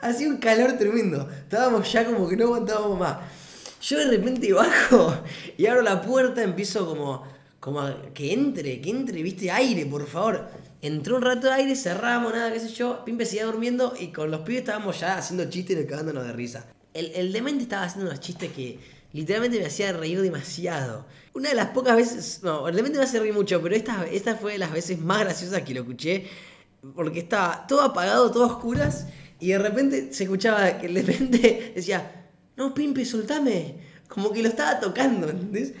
Hacía 0.00 0.28
un 0.28 0.38
calor 0.38 0.72
tremendo. 0.72 1.28
Estábamos 1.30 1.90
ya 1.92 2.04
como 2.04 2.28
que 2.28 2.36
no 2.36 2.44
aguantábamos 2.44 2.98
más. 2.98 3.18
Yo 3.80 3.98
de 3.98 4.06
repente 4.06 4.52
bajo 4.52 5.14
y 5.56 5.66
abro 5.66 5.82
la 5.82 6.02
puerta, 6.02 6.42
empiezo 6.42 6.86
como, 6.86 7.24
como 7.60 7.82
que 8.12 8.32
entre, 8.32 8.80
que 8.80 8.90
entre, 8.90 9.22
viste, 9.22 9.50
aire, 9.50 9.86
por 9.86 10.06
favor. 10.06 10.48
Entró 10.82 11.16
un 11.16 11.22
rato 11.22 11.46
de 11.46 11.54
aire, 11.54 11.76
cerramos, 11.76 12.32
nada, 12.32 12.52
qué 12.52 12.60
sé 12.60 12.68
yo. 12.68 13.04
Pimpe 13.04 13.26
seguía 13.26 13.46
durmiendo 13.46 13.94
y 13.98 14.08
con 14.08 14.30
los 14.30 14.40
pibes 14.40 14.60
estábamos 14.60 15.00
ya 15.00 15.18
haciendo 15.18 15.48
chistes 15.48 15.78
y 15.78 15.86
cagándonos 15.86 16.24
de 16.24 16.32
risa 16.32 16.73
el, 16.94 17.12
el 17.14 17.32
demente 17.32 17.64
estaba 17.64 17.84
haciendo 17.84 18.10
unos 18.10 18.20
chistes 18.20 18.52
que 18.52 18.78
literalmente 19.12 19.58
me 19.58 19.66
hacía 19.66 19.92
reír 19.92 20.20
demasiado. 20.20 21.06
Una 21.34 21.48
de 21.48 21.54
las 21.54 21.68
pocas 21.68 21.96
veces, 21.96 22.40
no, 22.42 22.68
el 22.68 22.74
demente 22.74 22.98
me 22.98 23.04
hace 23.04 23.20
reír 23.20 23.32
mucho, 23.32 23.62
pero 23.62 23.74
esta, 23.74 24.06
esta 24.06 24.36
fue 24.36 24.52
de 24.52 24.58
las 24.58 24.72
veces 24.72 24.98
más 25.00 25.20
graciosas 25.20 25.62
que 25.62 25.74
lo 25.74 25.80
escuché, 25.80 26.26
porque 26.94 27.20
estaba 27.20 27.66
todo 27.66 27.82
apagado, 27.82 28.30
todo 28.30 28.46
oscuras, 28.46 29.06
y 29.40 29.48
de 29.48 29.58
repente 29.58 30.12
se 30.12 30.24
escuchaba 30.24 30.78
que 30.78 30.86
el 30.86 30.94
demente 30.94 31.72
decía, 31.76 32.28
no, 32.56 32.74
Pimpe, 32.74 33.04
soltame, 33.04 33.76
como 34.08 34.32
que 34.32 34.42
lo 34.42 34.48
estaba 34.48 34.80
tocando, 34.80 35.28
¿entendés? 35.28 35.72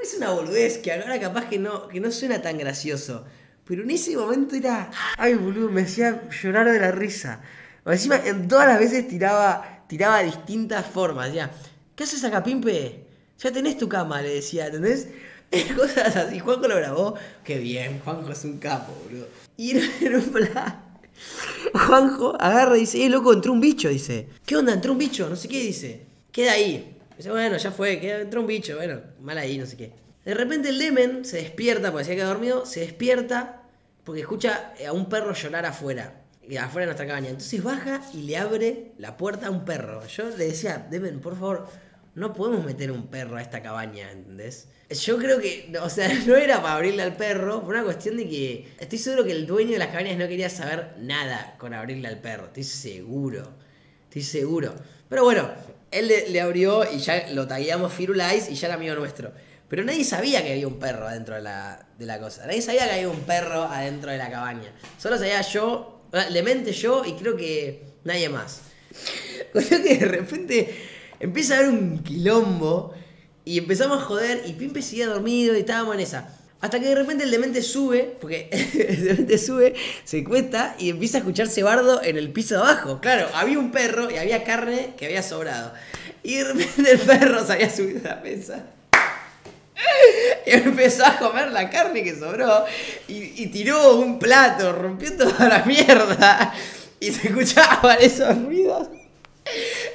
Es 0.00 0.14
una 0.14 0.30
boludez 0.30 0.78
que 0.78 0.92
ahora 0.92 1.18
capaz 1.18 1.46
que 1.46 1.58
no, 1.58 1.88
que 1.88 2.00
no 2.00 2.12
suena 2.12 2.40
tan 2.40 2.56
gracioso. 2.58 3.24
Pero 3.64 3.82
en 3.82 3.90
ese 3.90 4.16
momento 4.16 4.54
era. 4.54 4.90
Ay, 5.16 5.34
boludo, 5.34 5.68
me 5.68 5.82
hacía 5.82 6.28
llorar 6.30 6.70
de 6.70 6.78
la 6.78 6.92
risa. 6.92 7.42
Encima, 7.84 8.16
en 8.24 8.46
todas 8.46 8.68
las 8.68 8.78
veces 8.78 9.08
tiraba 9.08 9.77
tiraba 9.88 10.22
distintas 10.22 10.86
formas. 10.86 11.32
Ya, 11.32 11.50
¿qué 11.96 12.04
haces 12.04 12.22
acá, 12.24 12.42
Pimpe? 12.44 13.04
Ya 13.38 13.52
tenés 13.52 13.78
tu 13.78 13.88
cama, 13.88 14.22
le 14.22 14.34
decía, 14.34 14.66
¿entendés? 14.66 15.08
Cosas 15.76 16.14
así. 16.16 16.38
Juanjo 16.38 16.68
lo 16.68 16.76
grabó. 16.76 17.14
Qué 17.44 17.58
bien, 17.58 18.00
Juanjo 18.00 18.30
es 18.30 18.44
un 18.44 18.58
capo, 18.58 18.92
boludo. 19.04 19.26
Y 19.56 19.76
era 20.00 20.18
un 20.18 20.30
plan. 20.30 20.84
Juanjo 21.74 22.36
agarra 22.40 22.76
y 22.76 22.80
dice, 22.80 23.04
eh, 23.04 23.08
loco, 23.08 23.32
entró 23.32 23.52
un 23.52 23.60
bicho, 23.60 23.88
dice. 23.88 24.28
¿Qué 24.46 24.56
onda? 24.56 24.72
Entró 24.72 24.92
un 24.92 24.98
bicho, 24.98 25.28
no 25.28 25.36
sé 25.36 25.48
qué 25.48 25.60
dice. 25.60 26.06
queda 26.30 26.52
ahí. 26.52 26.96
Dice, 27.16 27.30
bueno, 27.30 27.56
ya 27.56 27.72
fue, 27.72 27.98
queda, 27.98 28.20
entró 28.20 28.40
un 28.40 28.46
bicho, 28.46 28.76
bueno, 28.76 29.00
mal 29.20 29.38
ahí, 29.38 29.58
no 29.58 29.66
sé 29.66 29.76
qué. 29.76 29.92
De 30.24 30.34
repente 30.34 30.68
el 30.68 30.78
Demen 30.78 31.24
se 31.24 31.38
despierta, 31.38 31.90
porque 31.90 32.04
se 32.04 32.12
había 32.12 32.22
quedado 32.22 32.34
dormido, 32.34 32.66
se 32.66 32.80
despierta 32.80 33.62
porque 34.08 34.22
escucha 34.22 34.72
a 34.88 34.92
un 34.92 35.06
perro 35.10 35.34
llorar 35.34 35.66
afuera, 35.66 36.17
afuera 36.56 36.86
de 36.86 36.86
nuestra 36.86 37.06
cabaña. 37.06 37.28
Entonces 37.28 37.62
baja 37.62 38.00
y 38.14 38.22
le 38.22 38.36
abre 38.36 38.92
la 38.98 39.16
puerta 39.16 39.48
a 39.48 39.50
un 39.50 39.64
perro. 39.64 40.06
Yo 40.06 40.30
le 40.30 40.46
decía, 40.46 40.86
Demen, 40.90 41.20
por 41.20 41.34
favor, 41.34 41.68
no 42.14 42.32
podemos 42.34 42.64
meter 42.64 42.90
un 42.90 43.06
perro 43.06 43.36
a 43.36 43.42
esta 43.42 43.62
cabaña, 43.62 44.10
¿entendés? 44.10 44.68
Yo 44.90 45.18
creo 45.18 45.38
que, 45.38 45.72
o 45.80 45.90
sea, 45.90 46.12
no 46.26 46.36
era 46.36 46.62
para 46.62 46.74
abrirle 46.74 47.02
al 47.02 47.16
perro, 47.16 47.60
fue 47.60 47.70
una 47.70 47.84
cuestión 47.84 48.16
de 48.16 48.28
que 48.28 48.68
estoy 48.80 48.98
seguro 48.98 49.24
que 49.24 49.32
el 49.32 49.46
dueño 49.46 49.72
de 49.72 49.78
las 49.78 49.88
cabañas 49.88 50.16
no 50.16 50.26
quería 50.26 50.48
saber 50.48 50.94
nada 50.98 51.56
con 51.58 51.74
abrirle 51.74 52.08
al 52.08 52.18
perro, 52.18 52.46
estoy 52.46 52.64
seguro, 52.64 53.52
estoy 54.04 54.22
seguro. 54.22 54.74
Pero 55.08 55.24
bueno, 55.24 55.48
él 55.90 56.08
le, 56.08 56.40
abrió 56.40 56.90
y 56.90 56.98
ya 56.98 57.28
lo 57.32 57.46
tagueamos 57.46 57.92
Firulais 57.92 58.50
y 58.50 58.54
ya 58.54 58.68
era 58.68 58.76
amigo 58.76 58.94
nuestro. 58.94 59.32
Pero 59.68 59.84
nadie 59.84 60.04
sabía 60.04 60.42
que 60.42 60.52
había 60.52 60.66
un 60.66 60.78
perro 60.78 61.06
adentro 61.06 61.34
de 61.34 61.42
la, 61.42 61.86
de 61.98 62.06
la 62.06 62.18
cosa. 62.18 62.46
Nadie 62.46 62.62
sabía 62.62 62.86
que 62.86 62.94
había 62.94 63.08
un 63.08 63.20
perro 63.20 63.64
adentro 63.64 64.10
de 64.10 64.16
la 64.16 64.30
cabaña. 64.30 64.72
Solo 64.98 65.18
sabía 65.18 65.42
yo, 65.42 65.97
Lemente 66.30 66.72
yo 66.72 67.04
y 67.04 67.12
creo 67.12 67.36
que 67.36 67.82
nadie 68.04 68.28
más. 68.28 68.62
Cuestión 69.52 69.82
que 69.82 69.98
de 69.98 70.06
repente 70.06 70.74
empieza 71.20 71.54
a 71.54 71.58
haber 71.58 71.70
un 71.70 72.02
quilombo 72.02 72.94
y 73.44 73.58
empezamos 73.58 73.98
a 73.98 74.04
joder 74.04 74.42
y 74.46 74.52
Pimpe 74.52 74.82
seguía 74.82 75.06
dormido 75.06 75.56
y 75.56 75.60
estábamos 75.60 75.94
en 75.94 76.00
esa. 76.00 76.34
Hasta 76.60 76.80
que 76.80 76.86
de 76.86 76.94
repente 76.96 77.22
el 77.22 77.30
demente 77.30 77.62
sube, 77.62 78.16
porque 78.20 78.48
el 78.88 79.04
demente 79.04 79.38
sube, 79.38 79.74
se 80.04 80.24
cuesta 80.24 80.74
y 80.78 80.90
empieza 80.90 81.18
a 81.18 81.20
escucharse 81.20 81.62
bardo 81.62 82.02
en 82.02 82.16
el 82.16 82.32
piso 82.32 82.54
de 82.54 82.60
abajo. 82.60 83.00
Claro, 83.00 83.28
había 83.34 83.58
un 83.58 83.70
perro 83.70 84.10
y 84.10 84.16
había 84.16 84.44
carne 84.44 84.94
que 84.96 85.06
había 85.06 85.22
sobrado. 85.22 85.72
Y 86.22 86.36
de 86.36 86.44
repente 86.44 86.90
el 86.90 86.98
perro 86.98 87.46
se 87.46 87.52
había 87.52 87.70
subido 87.70 88.00
a 88.10 88.16
la 88.16 88.20
mesa. 88.22 88.66
Y 90.46 90.50
empezó 90.52 91.04
a 91.04 91.18
comer 91.18 91.52
la 91.52 91.70
carne 91.70 92.02
que 92.02 92.14
sobró 92.16 92.64
y, 93.06 93.46
tiró 93.48 93.96
un 93.96 94.18
plato, 94.18 94.72
rompió 94.72 95.16
toda 95.16 95.48
la 95.48 95.64
mierda. 95.64 96.54
Y 97.00 97.12
se 97.12 97.28
escuchaban 97.28 97.98
esos 98.00 98.36
ruidos. 98.42 98.88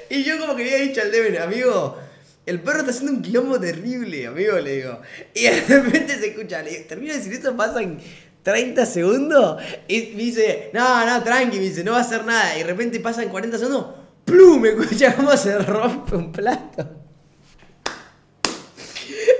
Y 0.10 0.24
yo 0.24 0.40
como 0.40 0.56
que 0.56 0.64
había 0.64 0.78
dicho 0.78 1.02
al 1.02 1.12
Demen, 1.12 1.42
amigo, 1.42 1.98
el 2.46 2.62
perro 2.62 2.80
está 2.80 2.92
haciendo 2.92 3.14
un 3.14 3.22
quilombo 3.22 3.60
terrible, 3.60 4.28
amigo, 4.28 4.58
le 4.60 4.76
digo. 4.76 5.02
Y 5.34 5.44
de 5.44 5.62
repente 5.62 6.18
se 6.18 6.28
escucha, 6.28 6.62
le 6.62 6.72
termino 6.82 7.14
de 7.14 7.20
decir 7.20 7.34
esto, 7.34 7.56
pasan 7.56 8.00
30 8.44 8.86
segundos. 8.86 9.62
Y 9.88 10.14
me 10.16 10.24
dice, 10.24 10.70
no, 10.74 11.06
no, 11.06 11.24
tranqui, 11.24 11.58
me 11.58 11.64
dice, 11.64 11.84
no 11.84 11.92
va 11.92 12.00
a 12.00 12.02
hacer 12.02 12.26
nada. 12.26 12.56
Y 12.56 12.60
de 12.60 12.66
repente 12.66 13.00
pasan 13.00 13.30
40 13.30 13.58
segundos, 13.58 13.88
¡plum! 14.26 14.62
Me 14.62 14.70
escucha 14.70 15.16
cómo 15.16 15.36
se 15.36 15.58
rompe 15.58 16.16
un 16.16 16.32
plato. 16.32 17.03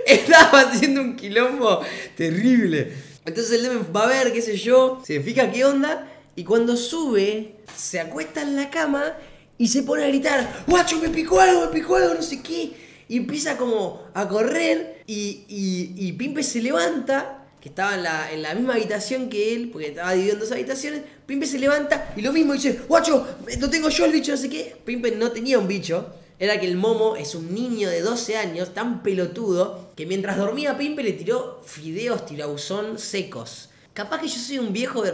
Estaba 0.08 0.62
haciendo 0.62 1.02
un 1.02 1.16
quilombo 1.16 1.82
terrible. 2.16 2.94
Entonces 3.26 3.54
el 3.54 3.64
Demen 3.64 3.88
va 3.96 4.04
a 4.04 4.08
ver, 4.08 4.34
qué 4.34 4.42
sé 4.42 4.58
yo, 4.58 5.02
se 5.06 5.22
fija 5.22 5.52
qué 5.52 5.66
onda. 5.66 6.10
Y 6.36 6.44
cuando 6.44 6.76
sube, 6.76 7.56
se 7.76 8.00
acuesta 8.00 8.42
en 8.42 8.56
la 8.56 8.70
cama 8.70 9.16
y 9.58 9.68
se 9.68 9.84
pone 9.84 10.04
a 10.04 10.08
gritar, 10.08 10.64
guacho, 10.68 10.98
me 11.00 11.10
picó 11.10 11.40
algo, 11.40 11.62
me 11.62 11.68
picó 11.68 11.96
algo, 11.96 12.14
no 12.16 12.22
sé 12.22 12.42
qué. 12.42 12.74
Y 13.08 13.18
empieza 13.18 13.56
como 13.56 14.02
a 14.14 14.28
correr 14.28 15.04
y, 15.06 15.44
y, 15.48 16.12
Pimpe 16.14 16.42
se 16.42 16.62
levanta, 16.62 17.46
que 17.62 17.70
estaba 17.70 17.96
en 17.96 18.04
la, 18.04 18.32
en 18.32 18.58
misma 18.58 18.74
habitación 18.74 19.30
que 19.30 19.54
él, 19.54 19.70
porque 19.70 19.90
estaba 19.90 20.14
dividiendo 20.14 20.44
dos 20.44 20.52
habitaciones. 20.52 21.02
Pimpe 21.26 21.46
se 21.46 21.60
levanta 21.60 22.14
y 22.18 22.22
lo 22.22 22.34
mismo 22.34 22.54
dice, 22.54 22.80
guacho, 22.88 23.26
lo 23.60 23.70
tengo 23.70 23.90
yo 23.90 24.06
el 24.06 24.12
bicho, 24.12 24.32
no 24.32 24.38
sé 24.38 24.50
qué. 24.50 24.76
Pimpe 24.84 25.12
no 25.12 25.32
tenía 25.32 25.60
un 25.60 25.68
bicho. 25.68 26.08
Era 26.40 26.60
que 26.60 26.66
el 26.66 26.76
Momo 26.76 27.16
es 27.16 27.36
un 27.36 27.54
niño 27.54 27.90
de 27.90 28.02
12 28.02 28.38
años, 28.38 28.74
tan 28.74 29.04
pelotudo, 29.04 29.83
que 29.96 30.06
mientras 30.06 30.38
dormía 30.38 30.78
Pimpe 30.78 31.04
le 31.04 31.14
tiró 31.14 31.62
fideos 31.64 32.26
tirabuzón 32.26 32.98
secos. 32.98 33.70
Capaz 33.94 34.22
que 34.22 34.28
yo 34.28 34.40
soy 34.40 34.58
un 34.58 34.74
viejo 34.74 35.04
de 35.04 35.12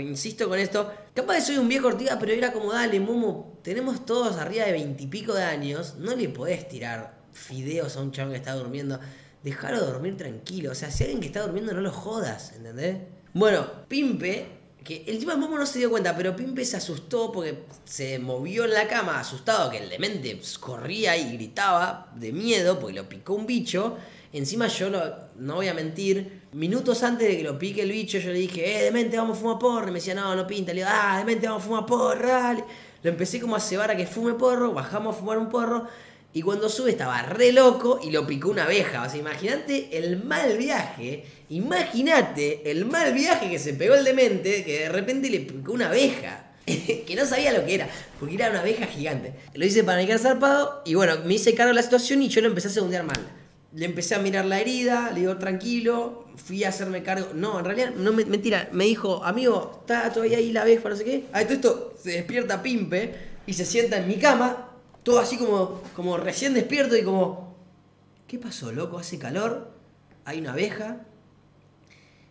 insisto 0.00 0.48
con 0.48 0.58
esto, 0.58 0.92
capaz 1.14 1.36
que 1.36 1.40
soy 1.42 1.58
un 1.58 1.68
viejo 1.68 1.86
Ortiva, 1.86 2.18
pero 2.18 2.32
era 2.32 2.52
como, 2.52 2.72
dale, 2.72 2.98
Momo, 2.98 3.60
tenemos 3.62 4.04
todos 4.04 4.36
arriba 4.36 4.64
de 4.64 4.72
veintipico 4.72 5.32
de 5.32 5.44
años, 5.44 5.94
no 5.98 6.16
le 6.16 6.28
podés 6.28 6.68
tirar 6.68 7.20
fideos 7.32 7.96
a 7.96 8.00
un 8.00 8.10
chabón 8.10 8.32
que 8.32 8.38
está 8.38 8.54
durmiendo. 8.54 8.98
Dejarlo 9.44 9.80
dormir 9.80 10.16
tranquilo, 10.16 10.72
o 10.72 10.74
sea, 10.74 10.90
si 10.90 11.04
alguien 11.04 11.20
que 11.20 11.28
está 11.28 11.40
durmiendo 11.40 11.72
no 11.72 11.80
lo 11.80 11.92
jodas, 11.92 12.52
¿entendés? 12.56 12.98
Bueno, 13.32 13.66
Pimpe, 13.88 14.59
que 14.84 15.04
el 15.06 15.18
tipo 15.18 15.36
Momo 15.36 15.58
no 15.58 15.66
se 15.66 15.78
dio 15.78 15.90
cuenta, 15.90 16.16
pero 16.16 16.34
Pimpe 16.34 16.64
se 16.64 16.76
asustó 16.76 17.30
porque 17.30 17.64
se 17.84 18.18
movió 18.18 18.64
en 18.64 18.72
la 18.72 18.88
cama, 18.88 19.20
asustado, 19.20 19.70
que 19.70 19.78
el 19.78 19.90
demente 19.90 20.40
corría 20.58 21.16
y 21.16 21.34
gritaba 21.34 22.10
de 22.16 22.32
miedo 22.32 22.78
porque 22.78 22.96
lo 22.96 23.08
picó 23.08 23.34
un 23.34 23.46
bicho. 23.46 23.96
Encima 24.32 24.68
yo 24.68 24.90
no 24.90 25.54
voy 25.56 25.68
a 25.68 25.74
mentir, 25.74 26.42
minutos 26.52 27.02
antes 27.02 27.28
de 27.28 27.36
que 27.36 27.42
lo 27.42 27.58
pique 27.58 27.82
el 27.82 27.90
bicho 27.90 28.18
yo 28.18 28.30
le 28.32 28.38
dije, 28.38 28.78
eh, 28.78 28.84
demente, 28.84 29.16
vamos 29.16 29.38
a 29.38 29.40
fumar 29.40 29.58
porro. 29.58 29.88
Y 29.88 29.90
me 29.90 29.98
decía, 29.98 30.14
no, 30.14 30.34
no 30.34 30.46
pinta. 30.46 30.72
Le 30.72 30.80
digo, 30.80 30.90
ah, 30.92 31.18
demente, 31.18 31.46
vamos 31.46 31.62
a 31.64 31.66
fumar 31.66 31.86
porro, 31.86 32.28
dale. 32.28 32.64
Lo 33.02 33.10
empecé 33.10 33.40
como 33.40 33.56
a 33.56 33.60
cebar 33.60 33.90
a 33.90 33.96
que 33.96 34.06
fume 34.06 34.34
porro, 34.34 34.72
bajamos 34.72 35.16
a 35.16 35.18
fumar 35.18 35.38
un 35.38 35.48
porro. 35.48 35.86
Y 36.32 36.42
cuando 36.42 36.68
sube 36.68 36.92
estaba 36.92 37.22
re 37.22 37.52
loco 37.52 38.00
y 38.02 38.10
lo 38.10 38.26
picó 38.26 38.50
una 38.50 38.64
abeja. 38.64 39.02
O 39.02 39.10
sea, 39.10 39.18
imagínate 39.18 39.96
el 39.98 40.22
mal 40.22 40.56
viaje. 40.56 41.24
Imagínate 41.48 42.70
el 42.70 42.84
mal 42.84 43.12
viaje 43.12 43.50
que 43.50 43.58
se 43.58 43.74
pegó 43.74 43.94
el 43.94 44.04
demente, 44.04 44.64
que 44.64 44.80
de 44.80 44.88
repente 44.88 45.28
le 45.28 45.40
picó 45.40 45.72
una 45.72 45.88
abeja. 45.88 46.46
que 46.66 47.14
no 47.16 47.26
sabía 47.26 47.52
lo 47.52 47.64
que 47.64 47.74
era, 47.74 47.88
porque 48.20 48.36
era 48.36 48.50
una 48.50 48.60
abeja 48.60 48.86
gigante. 48.86 49.32
Lo 49.54 49.64
hice 49.64 49.82
para 49.82 50.04
quedar 50.06 50.20
zarpado 50.20 50.82
y 50.84 50.94
bueno, 50.94 51.16
me 51.24 51.34
hice 51.34 51.54
cargo 51.54 51.70
de 51.70 51.74
la 51.74 51.82
situación 51.82 52.22
y 52.22 52.28
yo 52.28 52.40
lo 52.42 52.48
empecé 52.48 52.68
a 52.68 52.72
segundear 52.72 53.02
mal 53.02 53.40
le 53.72 53.84
empecé 53.84 54.14
a 54.14 54.18
mirar 54.18 54.46
la 54.46 54.60
herida, 54.60 55.10
le 55.12 55.20
digo 55.20 55.36
tranquilo, 55.38 56.26
fui 56.36 56.64
a 56.64 56.70
hacerme 56.70 57.02
cargo. 57.02 57.28
No, 57.34 57.58
en 57.58 57.64
realidad, 57.64 57.90
no 57.96 58.12
mentira, 58.12 58.68
me 58.72 58.84
dijo, 58.84 59.24
amigo, 59.24 59.78
está 59.80 60.12
todavía 60.12 60.38
ahí 60.38 60.52
la 60.52 60.62
abeja, 60.62 60.88
no 60.88 60.96
sé 60.96 61.04
qué. 61.04 61.24
A 61.32 61.42
esto, 61.42 61.54
esto 61.54 61.94
se 62.02 62.10
despierta 62.10 62.62
Pimpe 62.62 63.14
y 63.46 63.52
se 63.52 63.64
sienta 63.64 63.98
en 63.98 64.08
mi 64.08 64.16
cama, 64.16 64.69
todo 65.02 65.18
así 65.20 65.36
como, 65.36 65.82
como 65.94 66.16
recién 66.16 66.54
despierto 66.54 66.96
y 66.96 67.02
como, 67.02 67.56
¿qué 68.26 68.38
pasó, 68.38 68.72
loco? 68.72 68.98
Hace 68.98 69.18
calor, 69.18 69.72
hay 70.24 70.40
una 70.40 70.52
abeja. 70.52 71.06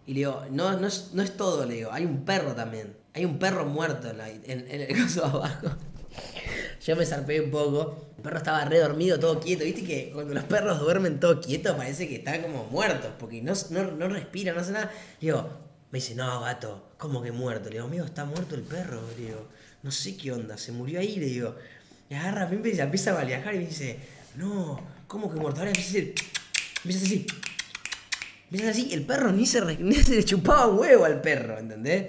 Y 0.05 0.13
le 0.13 0.19
digo, 0.19 0.43
no, 0.51 0.77
no, 0.79 0.87
es, 0.87 1.11
no 1.13 1.21
es 1.21 1.37
todo, 1.37 1.65
le 1.65 1.75
digo, 1.75 1.91
hay 1.91 2.05
un 2.05 2.25
perro 2.25 2.53
también. 2.53 2.97
Hay 3.13 3.25
un 3.25 3.39
perro 3.39 3.65
muerto 3.65 4.09
en, 4.09 4.19
en 4.45 4.81
el 4.81 5.01
coso 5.01 5.25
abajo. 5.25 5.67
Yo 6.85 6.95
me 6.95 7.05
zarpé 7.05 7.41
un 7.41 7.51
poco. 7.51 8.13
El 8.17 8.23
perro 8.23 8.37
estaba 8.37 8.65
re 8.65 8.79
dormido, 8.79 9.19
todo 9.19 9.39
quieto. 9.39 9.63
¿Viste 9.63 9.83
que 9.83 10.11
cuando 10.13 10.33
los 10.33 10.43
perros 10.45 10.79
duermen 10.79 11.19
todo 11.19 11.41
quietos 11.41 11.75
parece 11.75 12.07
que 12.07 12.17
están 12.17 12.41
como 12.41 12.65
muertos? 12.65 13.11
Porque 13.19 13.41
no, 13.41 13.53
no, 13.71 13.91
no 13.91 14.07
respira, 14.07 14.53
no 14.53 14.61
hace 14.61 14.71
nada. 14.71 14.91
Le 15.19 15.27
digo, 15.27 15.49
me 15.91 15.99
dice, 15.99 16.15
no, 16.15 16.41
gato, 16.41 16.89
¿cómo 16.97 17.21
que 17.21 17.31
muerto? 17.31 17.69
Le 17.69 17.75
digo, 17.75 17.85
amigo, 17.85 18.05
está 18.05 18.25
muerto 18.25 18.55
el 18.55 18.61
perro. 18.61 19.01
Le 19.17 19.25
digo, 19.25 19.47
no 19.83 19.91
sé 19.91 20.15
qué 20.17 20.31
onda, 20.31 20.57
se 20.57 20.71
murió 20.71 20.99
ahí. 20.99 21.17
Le 21.17 21.25
digo, 21.25 21.55
y 22.09 22.15
agarra, 22.15 22.49
y 22.51 22.79
empieza 22.79 23.19
a 23.19 23.23
viajar 23.23 23.53
y 23.53 23.59
me 23.59 23.65
dice, 23.67 23.97
no, 24.35 24.81
¿cómo 25.07 25.31
que 25.31 25.39
muerto? 25.39 25.59
Ahora 25.59 25.69
empieza 25.69 25.89
a 25.89 25.93
decir, 25.93 26.15
empieza 26.83 26.99
a 26.99 27.03
decir, 27.03 27.25
empieza 28.45 28.69
así, 28.71 28.93
el 28.93 29.05
perro 29.05 29.31
ni 29.31 29.45
se, 29.45 29.61
ni 29.77 29.95
se 29.95 30.15
le 30.15 30.25
chupaba 30.25 30.67
huevo 30.67 31.05
al 31.05 31.21
perro, 31.21 31.59
¿entendés? 31.59 32.07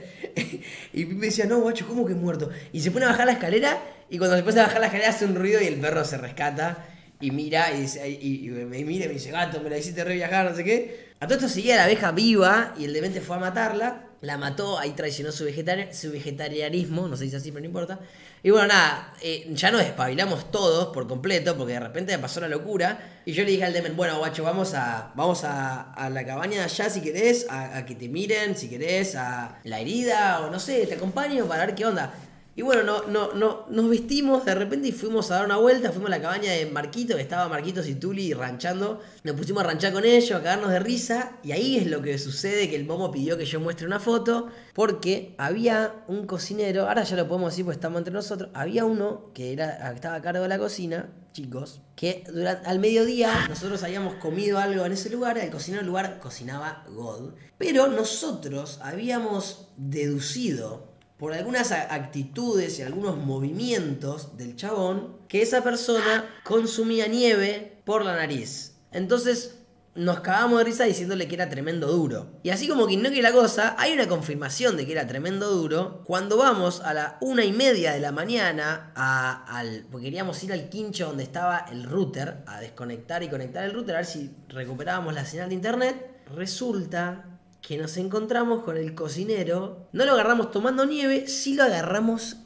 y 0.95 1.05
me 1.05 1.27
decía, 1.27 1.45
no, 1.45 1.61
guacho, 1.61 1.87
¿cómo 1.87 2.07
que 2.07 2.15
muerto? 2.15 2.51
Y 2.73 2.81
se 2.81 2.91
pone 2.91 3.05
a 3.05 3.09
bajar 3.09 3.27
la 3.27 3.33
escalera 3.33 3.79
y 4.09 4.17
cuando 4.17 4.37
se 4.37 4.43
pone 4.43 4.61
a 4.61 4.65
bajar 4.65 4.81
la 4.81 4.87
escalera 4.87 5.11
hace 5.11 5.27
un 5.27 5.35
ruido 5.35 5.61
y 5.61 5.67
el 5.67 5.79
perro 5.79 6.05
se 6.05 6.17
rescata 6.17 6.87
y 7.21 7.31
mira 7.31 7.71
y, 7.73 7.83
dice, 7.83 8.09
y, 8.09 8.49
me 8.49 8.83
mira 8.85 9.05
y 9.05 9.09
me 9.09 9.15
dice, 9.15 9.31
gato, 9.31 9.61
me 9.61 9.69
la 9.69 9.77
hiciste 9.77 10.03
re 10.03 10.15
viajar, 10.15 10.51
no 10.51 10.57
sé 10.57 10.65
qué. 10.65 11.11
A 11.21 11.27
todo 11.27 11.37
esto 11.37 11.49
seguía 11.51 11.77
la 11.77 11.85
abeja 11.85 12.13
viva 12.13 12.75
y 12.79 12.85
el 12.85 12.95
demente 12.95 13.21
fue 13.21 13.37
a 13.37 13.41
matarla. 13.41 14.10
La 14.23 14.37
mató, 14.37 14.79
ahí 14.79 14.91
traicionó 14.91 15.33
su, 15.33 15.47
su 15.93 16.13
vegetarianismo, 16.13 17.09
no 17.09 17.17
se 17.17 17.25
dice 17.25 17.39
así, 17.39 17.51
pero 17.51 17.61
no 17.61 17.67
importa. 17.67 18.01
Y 18.43 18.51
bueno, 18.51 18.69
nada, 18.69 19.15
eh, 19.23 19.47
ya 19.53 19.71
nos 19.71 19.81
despabilamos 19.81 20.51
todos 20.51 20.89
por 20.95 21.09
completo, 21.09 21.57
porque 21.57 21.75
de 21.75 21.81
repente 21.81 22.13
me 22.17 22.19
pasó 22.19 22.41
la 22.41 22.49
locura. 22.49 23.23
Y 23.25 23.33
yo 23.33 23.45
le 23.45 23.53
dije 23.53 23.65
al 23.65 23.73
Demen, 23.73 23.97
bueno, 23.97 24.19
guacho, 24.19 24.43
vamos 24.43 24.75
a, 24.75 25.13
vamos 25.15 25.45
a, 25.45 25.93
a 25.93 26.11
la 26.11 26.25
cabaña 26.27 26.59
de 26.59 26.65
allá 26.65 26.91
si 26.91 27.01
querés, 27.01 27.47
a, 27.49 27.79
a, 27.79 27.87
que 27.87 27.95
te 27.95 28.09
miren, 28.09 28.57
si 28.57 28.69
querés, 28.69 29.15
a 29.15 29.59
la 29.65 29.81
herida, 29.81 30.41
o 30.41 30.51
no 30.51 30.61
sé, 30.61 30.87
te 30.87 30.95
acompaño 30.95 31.47
para 31.47 31.67
ver 31.67 31.75
qué 31.75 31.87
onda. 31.87 32.13
Y 32.61 32.63
bueno, 32.63 32.83
no, 32.83 33.07
no, 33.07 33.33
no, 33.33 33.65
nos 33.71 33.89
vestimos 33.89 34.45
de 34.45 34.55
repente 34.55 34.89
y 34.89 34.93
fuimos 34.93 35.31
a 35.31 35.37
dar 35.37 35.47
una 35.47 35.57
vuelta, 35.57 35.93
fuimos 35.93 36.09
a 36.09 36.17
la 36.17 36.21
cabaña 36.21 36.53
de 36.53 36.67
Marquito, 36.67 37.17
que 37.17 37.23
estaba 37.23 37.49
Marquitos 37.49 37.89
y 37.89 37.95
Tuli 37.95 38.35
ranchando. 38.35 39.01
Nos 39.25 39.35
pusimos 39.35 39.65
a 39.65 39.69
ranchar 39.69 39.95
con 39.95 40.05
ellos, 40.05 40.39
a 40.39 40.43
cagarnos 40.43 40.69
de 40.69 40.79
risa. 40.79 41.39
Y 41.43 41.53
ahí 41.53 41.79
es 41.79 41.87
lo 41.87 42.03
que 42.03 42.19
sucede, 42.19 42.69
que 42.69 42.77
el 42.77 42.85
Momo 42.85 43.11
pidió 43.11 43.39
que 43.39 43.47
yo 43.47 43.61
muestre 43.61 43.87
una 43.87 43.99
foto, 43.99 44.49
porque 44.75 45.35
había 45.39 46.05
un 46.07 46.27
cocinero, 46.27 46.87
ahora 46.87 47.03
ya 47.05 47.17
lo 47.17 47.27
podemos 47.27 47.53
decir 47.53 47.65
porque 47.65 47.77
estamos 47.77 47.97
entre 47.97 48.13
nosotros, 48.13 48.51
había 48.53 48.85
uno 48.85 49.31
que 49.33 49.55
era, 49.55 49.91
estaba 49.95 50.17
a 50.17 50.21
cargo 50.21 50.43
de 50.43 50.49
la 50.51 50.59
cocina, 50.59 51.09
chicos, 51.33 51.81
que 51.97 52.25
al 52.67 52.79
mediodía 52.79 53.47
nosotros 53.49 53.83
habíamos 53.85 54.17
comido 54.17 54.59
algo 54.59 54.85
en 54.85 54.93
ese 54.93 55.09
lugar, 55.09 55.39
el 55.39 55.49
cocinero 55.49 55.81
del 55.81 55.87
lugar 55.87 56.21
cocinaba 56.21 56.85
God, 56.91 57.31
pero 57.57 57.87
nosotros 57.87 58.81
habíamos 58.83 59.69
deducido 59.79 60.90
por 61.21 61.35
algunas 61.35 61.71
actitudes 61.71 62.79
y 62.79 62.83
algunos 62.83 63.19
movimientos 63.19 64.39
del 64.39 64.57
chabón 64.57 65.19
que 65.29 65.43
esa 65.43 65.63
persona 65.63 66.25
consumía 66.45 67.09
nieve 67.09 67.83
por 67.85 68.07
la 68.07 68.17
nariz. 68.17 68.79
Entonces 68.91 69.59
nos 69.95 70.21
cagamos 70.21 70.59
de 70.59 70.65
risa 70.65 70.85
diciéndole 70.85 71.29
que 71.29 71.35
era 71.35 71.51
tremendo 71.51 71.89
duro. 71.89 72.41
Y 72.43 72.49
así 72.49 72.67
como 72.67 72.87
que 72.87 72.97
no 72.97 73.11
que 73.11 73.21
la 73.21 73.33
cosa, 73.33 73.77
hay 73.79 73.93
una 73.93 74.09
confirmación 74.09 74.79
de 74.79 74.87
que 74.87 74.93
era 74.93 75.07
tremendo 75.07 75.51
duro 75.51 76.03
cuando 76.07 76.39
vamos 76.39 76.81
a 76.81 76.95
la 76.95 77.19
una 77.21 77.45
y 77.45 77.53
media 77.53 77.93
de 77.93 78.01
la 78.01 78.13
mañana 78.13 78.91
a, 78.95 79.45
al. 79.59 79.87
Porque 79.91 80.07
queríamos 80.07 80.43
ir 80.43 80.55
al 80.55 80.71
quincho 80.71 81.09
donde 81.09 81.25
estaba 81.25 81.67
el 81.71 81.85
router, 81.85 82.45
a 82.47 82.61
desconectar 82.61 83.23
y 83.23 83.29
conectar 83.29 83.63
el 83.65 83.75
router, 83.75 83.97
a 83.97 83.99
ver 83.99 84.07
si 84.07 84.35
recuperábamos 84.49 85.13
la 85.13 85.27
señal 85.27 85.51
de 85.51 85.57
internet. 85.57 86.23
Resulta 86.35 87.30
que 87.63 87.79
nos 87.79 87.97
encontramos 87.97 88.63
con 88.63 88.77
el 88.77 88.95
cocinero. 88.95 89.89
No 89.93 90.05
lo 90.05 90.13
agarramos 90.13 90.51
tomando 90.51 90.87
nieve, 90.87 91.29
sí 91.29 91.55
lo 91.55 91.65
agarramos 91.65 92.37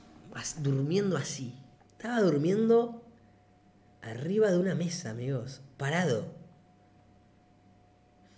durmiendo 0.58 1.16
así. 1.16 1.54
Estaba 1.92 2.20
durmiendo 2.20 3.02
arriba 4.02 4.50
de 4.50 4.58
una 4.58 4.74
mesa, 4.74 5.10
amigos. 5.10 5.60
Parado. 5.76 6.26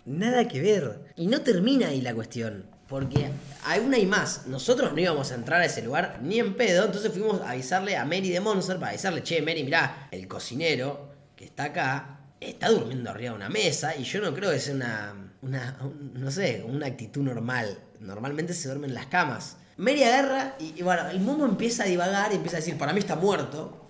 Nada 0.04 0.46
que 0.46 0.60
ver. 0.60 1.12
Y 1.16 1.26
no 1.26 1.40
termina 1.40 1.88
ahí 1.88 2.00
la 2.00 2.14
cuestión. 2.14 2.66
Porque 2.88 3.30
hay 3.64 3.80
una 3.80 3.98
y 3.98 4.06
más. 4.06 4.46
Nosotros 4.46 4.92
no 4.92 5.00
íbamos 5.00 5.32
a 5.32 5.34
entrar 5.34 5.60
a 5.60 5.64
ese 5.64 5.82
lugar 5.82 6.20
ni 6.22 6.38
en 6.38 6.54
pedo. 6.54 6.84
Entonces 6.84 7.10
fuimos 7.10 7.40
a 7.40 7.50
avisarle 7.50 7.96
a 7.96 8.04
Mary 8.04 8.30
de 8.30 8.40
Monster 8.40 8.78
para 8.78 8.90
avisarle, 8.90 9.24
che, 9.24 9.42
Mary, 9.42 9.64
mirá, 9.64 10.08
el 10.12 10.28
cocinero 10.28 11.10
que 11.34 11.46
está 11.46 11.64
acá 11.64 12.20
está 12.38 12.68
durmiendo 12.68 13.10
arriba 13.10 13.30
de 13.30 13.36
una 13.36 13.48
mesa. 13.48 13.96
Y 13.96 14.04
yo 14.04 14.20
no 14.20 14.32
creo 14.32 14.52
que 14.52 14.60
sea 14.60 14.74
una, 14.74 15.25
una 15.46 15.76
no 16.14 16.30
sé, 16.30 16.64
una 16.68 16.86
actitud 16.86 17.22
normal. 17.22 17.78
Normalmente 18.00 18.54
se 18.54 18.68
duermen 18.68 18.90
en 18.90 18.94
las 18.94 19.06
camas. 19.06 19.56
Mary 19.76 20.02
agarra 20.04 20.56
y, 20.58 20.82
bueno, 20.82 21.08
el 21.10 21.20
momo 21.20 21.44
empieza 21.44 21.84
a 21.84 21.86
divagar 21.86 22.32
y 22.32 22.36
empieza 22.36 22.56
a 22.56 22.60
decir, 22.60 22.78
para 22.78 22.92
mí 22.92 23.00
está 23.00 23.14
muerto. 23.14 23.82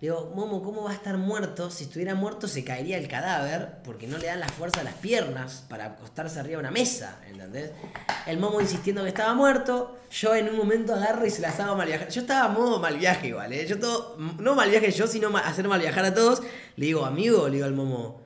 Digo, 0.00 0.30
Momo, 0.36 0.62
¿cómo 0.62 0.84
va 0.84 0.90
a 0.90 0.94
estar 0.94 1.16
muerto? 1.16 1.70
Si 1.70 1.84
estuviera 1.84 2.14
muerto 2.14 2.48
se 2.48 2.62
caería 2.62 2.98
el 2.98 3.08
cadáver 3.08 3.78
porque 3.82 4.06
no 4.06 4.18
le 4.18 4.26
dan 4.26 4.40
la 4.40 4.48
fuerza 4.48 4.82
a 4.82 4.84
las 4.84 4.94
piernas 4.94 5.64
para 5.70 5.86
acostarse 5.86 6.38
arriba 6.38 6.58
de 6.58 6.60
una 6.60 6.70
mesa, 6.70 7.18
¿entendés? 7.26 7.70
El 8.26 8.38
Momo 8.38 8.60
insistiendo 8.60 9.02
que 9.02 9.08
estaba 9.08 9.32
muerto, 9.32 9.98
yo 10.10 10.34
en 10.34 10.50
un 10.50 10.58
momento 10.58 10.94
agarro 10.94 11.24
y 11.24 11.30
se 11.30 11.40
las 11.40 11.58
hago 11.60 11.76
mal 11.76 11.88
viajar. 11.88 12.10
Yo 12.10 12.20
estaba 12.20 12.48
modo 12.48 12.78
mal 12.78 12.98
viaje 12.98 13.28
igual, 13.28 13.52
¿eh? 13.54 13.66
Yo 13.66 13.80
todo, 13.80 14.16
no 14.38 14.54
mal 14.54 14.68
viaje 14.68 14.92
yo, 14.92 15.06
sino 15.06 15.34
hacer 15.38 15.66
mal 15.66 15.80
viajar 15.80 16.04
a 16.04 16.14
todos. 16.14 16.42
Le 16.76 16.86
digo, 16.86 17.06
amigo, 17.06 17.48
le 17.48 17.54
digo 17.54 17.66
al 17.66 17.72
Momo, 17.72 18.25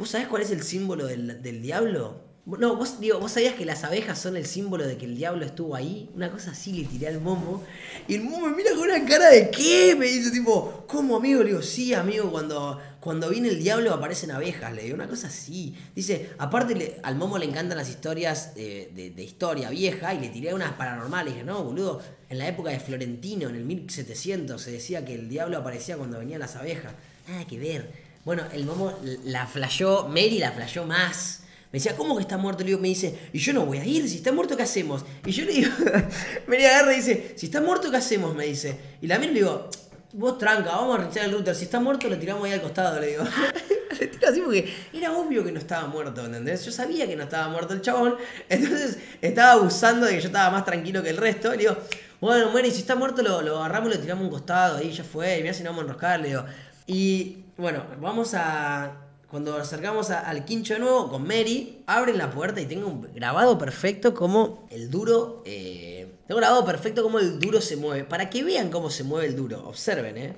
¿vos 0.00 0.08
sabés 0.08 0.28
cuál 0.28 0.40
es 0.40 0.50
el 0.50 0.62
símbolo 0.62 1.06
del, 1.06 1.60
diablo? 1.60 2.22
No, 2.46 2.74
vos, 2.74 2.98
digo, 3.00 3.20
vos 3.20 3.32
sabías 3.32 3.54
que 3.54 3.66
las 3.66 3.84
abejas 3.84 4.18
son 4.18 4.34
el 4.34 4.46
símbolo 4.46 4.86
de 4.86 4.96
que 4.96 5.04
el 5.04 5.14
diablo 5.14 5.44
estuvo 5.44 5.76
ahí. 5.76 6.08
Una 6.14 6.30
cosa 6.30 6.52
así 6.52 6.72
le 6.72 6.88
tiré 6.88 7.08
al 7.08 7.20
momo. 7.20 7.62
Y 8.08 8.14
el 8.14 8.22
momo 8.22 8.48
me 8.48 8.56
mira 8.56 8.70
con 8.70 8.80
una 8.80 9.04
cara 9.04 9.28
de 9.28 9.50
¿qué? 9.50 9.94
Me 9.98 10.06
dice 10.06 10.30
tipo, 10.30 10.84
¿cómo 10.88 11.16
amigo? 11.16 11.42
Le 11.42 11.50
digo, 11.50 11.60
sí, 11.60 11.92
amigo, 11.92 12.30
cuando, 12.32 12.80
cuando 12.98 13.28
viene 13.28 13.48
el 13.48 13.62
diablo 13.62 13.92
aparecen 13.92 14.30
abejas. 14.30 14.72
Le 14.72 14.84
digo, 14.84 14.94
una 14.94 15.06
cosa 15.06 15.26
así. 15.26 15.76
Dice, 15.94 16.30
aparte 16.38 16.98
al 17.02 17.16
momo 17.16 17.36
le 17.36 17.44
encantan 17.44 17.76
las 17.76 17.90
historias 17.90 18.54
de, 18.54 19.12
historia 19.18 19.68
vieja. 19.68 20.14
Y 20.14 20.20
le 20.20 20.30
tiré 20.30 20.54
unas 20.54 20.72
paranormales. 20.72 21.34
dije, 21.34 21.44
no, 21.44 21.62
boludo, 21.62 22.00
en 22.30 22.38
la 22.38 22.48
época 22.48 22.70
de 22.70 22.80
Florentino, 22.80 23.50
en 23.50 23.56
el 23.56 23.66
1700, 23.66 24.60
se 24.60 24.72
decía 24.72 25.04
que 25.04 25.14
el 25.14 25.28
diablo 25.28 25.58
aparecía 25.58 25.98
cuando 25.98 26.18
venían 26.18 26.40
las 26.40 26.56
abejas. 26.56 26.94
Nada 27.28 27.46
que 27.46 27.58
ver. 27.58 28.09
Bueno, 28.24 28.44
el 28.52 28.64
momo 28.64 28.92
la 29.24 29.46
flayó, 29.46 30.06
Mary 30.08 30.38
la 30.38 30.52
flayó 30.52 30.84
más. 30.84 31.40
Me 31.72 31.78
decía, 31.78 31.96
¿cómo 31.96 32.16
que 32.16 32.22
está 32.22 32.36
muerto? 32.36 32.64
Le 32.64 32.70
digo, 32.70 32.80
me 32.80 32.88
dice, 32.88 33.16
y 33.32 33.38
yo 33.38 33.52
no 33.52 33.64
voy 33.64 33.78
a 33.78 33.84
ir, 33.84 34.08
si 34.08 34.16
está 34.16 34.32
muerto, 34.32 34.56
¿qué 34.56 34.64
hacemos? 34.64 35.04
Y 35.24 35.30
yo 35.30 35.44
le 35.44 35.52
digo, 35.52 35.70
me 36.48 36.66
agarra 36.66 36.92
y 36.92 36.96
dice, 36.96 37.34
si 37.36 37.46
está 37.46 37.60
muerto, 37.60 37.90
¿qué 37.90 37.96
hacemos? 37.96 38.34
Me 38.34 38.46
dice. 38.46 38.76
Y 39.00 39.06
la 39.06 39.18
miro 39.18 39.32
le 39.32 39.38
digo, 39.38 39.70
vos 40.12 40.36
tranca, 40.38 40.70
vamos 40.72 40.98
a 40.98 41.02
rechazar 41.02 41.24
el 41.26 41.32
router, 41.32 41.54
si 41.54 41.64
está 41.64 41.78
muerto 41.78 42.08
lo 42.08 42.18
tiramos 42.18 42.44
ahí 42.44 42.52
al 42.52 42.62
costado, 42.62 43.00
le 43.00 43.06
digo. 43.08 43.24
le 44.00 44.06
tiro 44.08 44.28
así 44.28 44.40
porque 44.40 44.74
era 44.92 45.12
obvio 45.12 45.44
que 45.44 45.52
no 45.52 45.60
estaba 45.60 45.86
muerto, 45.86 46.24
¿entendés? 46.24 46.64
Yo 46.64 46.72
sabía 46.72 47.06
que 47.06 47.16
no 47.16 47.24
estaba 47.24 47.48
muerto 47.48 47.74
el 47.74 47.82
chabón, 47.82 48.16
entonces 48.48 48.98
estaba 49.22 49.52
abusando 49.52 50.06
de 50.06 50.14
que 50.16 50.20
yo 50.20 50.26
estaba 50.26 50.50
más 50.50 50.64
tranquilo 50.64 51.02
que 51.02 51.10
el 51.10 51.16
resto. 51.16 51.52
Le 51.52 51.58
digo, 51.58 51.76
bueno, 52.20 52.50
bueno, 52.50 52.66
y 52.66 52.70
si 52.70 52.80
está 52.80 52.96
muerto 52.96 53.22
lo, 53.22 53.42
lo 53.42 53.58
agarramos 53.58 53.90
y 53.90 53.94
lo 53.94 54.00
tiramos 54.00 54.22
a 54.22 54.24
un 54.26 54.30
costado, 54.30 54.78
ahí 54.78 54.90
ya 54.92 55.04
fue, 55.04 55.38
y 55.38 55.42
mira 55.42 55.54
si 55.54 55.62
no 55.62 55.70
vamos 55.70 55.82
a 55.82 55.84
enroscar, 55.84 56.20
le 56.20 56.28
digo. 56.28 56.44
Y 56.86 57.44
bueno, 57.60 57.84
vamos 58.00 58.34
a 58.34 59.06
cuando 59.30 59.56
acercamos 59.56 60.10
al 60.10 60.44
quincho 60.44 60.74
de 60.74 60.80
nuevo 60.80 61.08
con 61.08 61.22
Mary, 61.22 61.84
abren 61.86 62.18
la 62.18 62.32
puerta 62.32 62.60
y 62.60 62.66
tengo 62.66 62.88
un 62.88 63.08
grabado 63.14 63.56
perfecto 63.58 64.12
como 64.12 64.66
el 64.70 64.90
duro. 64.90 65.42
Eh, 65.46 66.12
tengo 66.26 66.40
grabado 66.40 66.64
perfecto 66.64 67.04
como 67.04 67.20
el 67.20 67.38
duro 67.38 67.60
se 67.60 67.76
mueve. 67.76 68.02
Para 68.04 68.28
que 68.28 68.42
vean 68.42 68.70
cómo 68.70 68.90
se 68.90 69.04
mueve 69.04 69.28
el 69.28 69.36
duro. 69.36 69.68
Observen, 69.68 70.18
eh. 70.18 70.34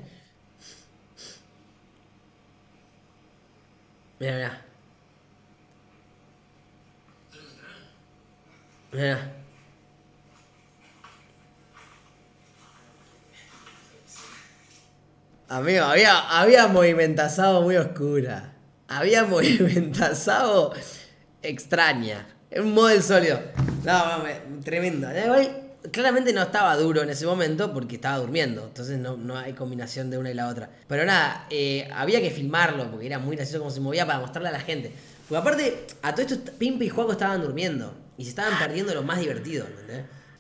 Mira, 4.21 4.35
mira. 4.37 4.63
Mira. 8.93 9.42
Amigo, 15.53 15.85
había, 15.85 16.19
había 16.41 16.67
movimentazado 16.67 17.63
muy 17.63 17.77
oscura 17.77 18.53
había 18.97 19.25
movimentazado 19.27 20.73
extraña. 21.43 22.27
Un 22.57 22.75
model 22.75 23.03
sólido. 23.03 23.41
No, 23.85 24.23
tremendo. 24.63 25.09
claramente 25.91 26.33
no 26.33 26.43
estaba 26.43 26.77
duro 26.77 27.03
en 27.03 27.11
ese 27.11 27.27
momento 27.27 27.73
porque 27.73 27.97
estaba 27.97 28.19
durmiendo. 28.19 28.67
Entonces 28.67 28.99
no, 28.99 29.37
hay 29.37 29.55
combinación 29.55 30.11
de 30.11 30.19
una 30.19 30.31
y 30.31 30.35
la 30.35 30.49
otra. 30.49 30.71
Pero 30.87 31.05
nada, 31.05 31.47
eh, 31.51 31.89
había 31.95 32.21
que 32.21 32.31
filmarlo 32.31 32.91
porque 32.91 33.07
era 33.07 33.19
muy 33.19 33.37
gracioso 33.37 33.59
cómo 33.59 33.71
se 33.71 33.81
movía 33.81 34.07
para 34.07 34.21
mostrarle 34.21 34.51
a 34.51 34.53
la 34.53 34.61
gente. 34.61 34.93
Porque 35.29 35.41
aparte, 35.41 35.87
a 36.03 36.15
todo 36.15 36.27
esto, 36.27 36.53
Pimpa 36.59 36.85
y 36.85 36.89
Juaco 36.91 37.13
estaban 37.13 37.41
durmiendo. 37.41 37.95
Y 38.19 38.25
se 38.25 38.31
estaban 38.31 38.59
perdiendo 38.59 38.95
lo 38.95 39.03
más 39.03 39.19
divertido. 39.19 39.67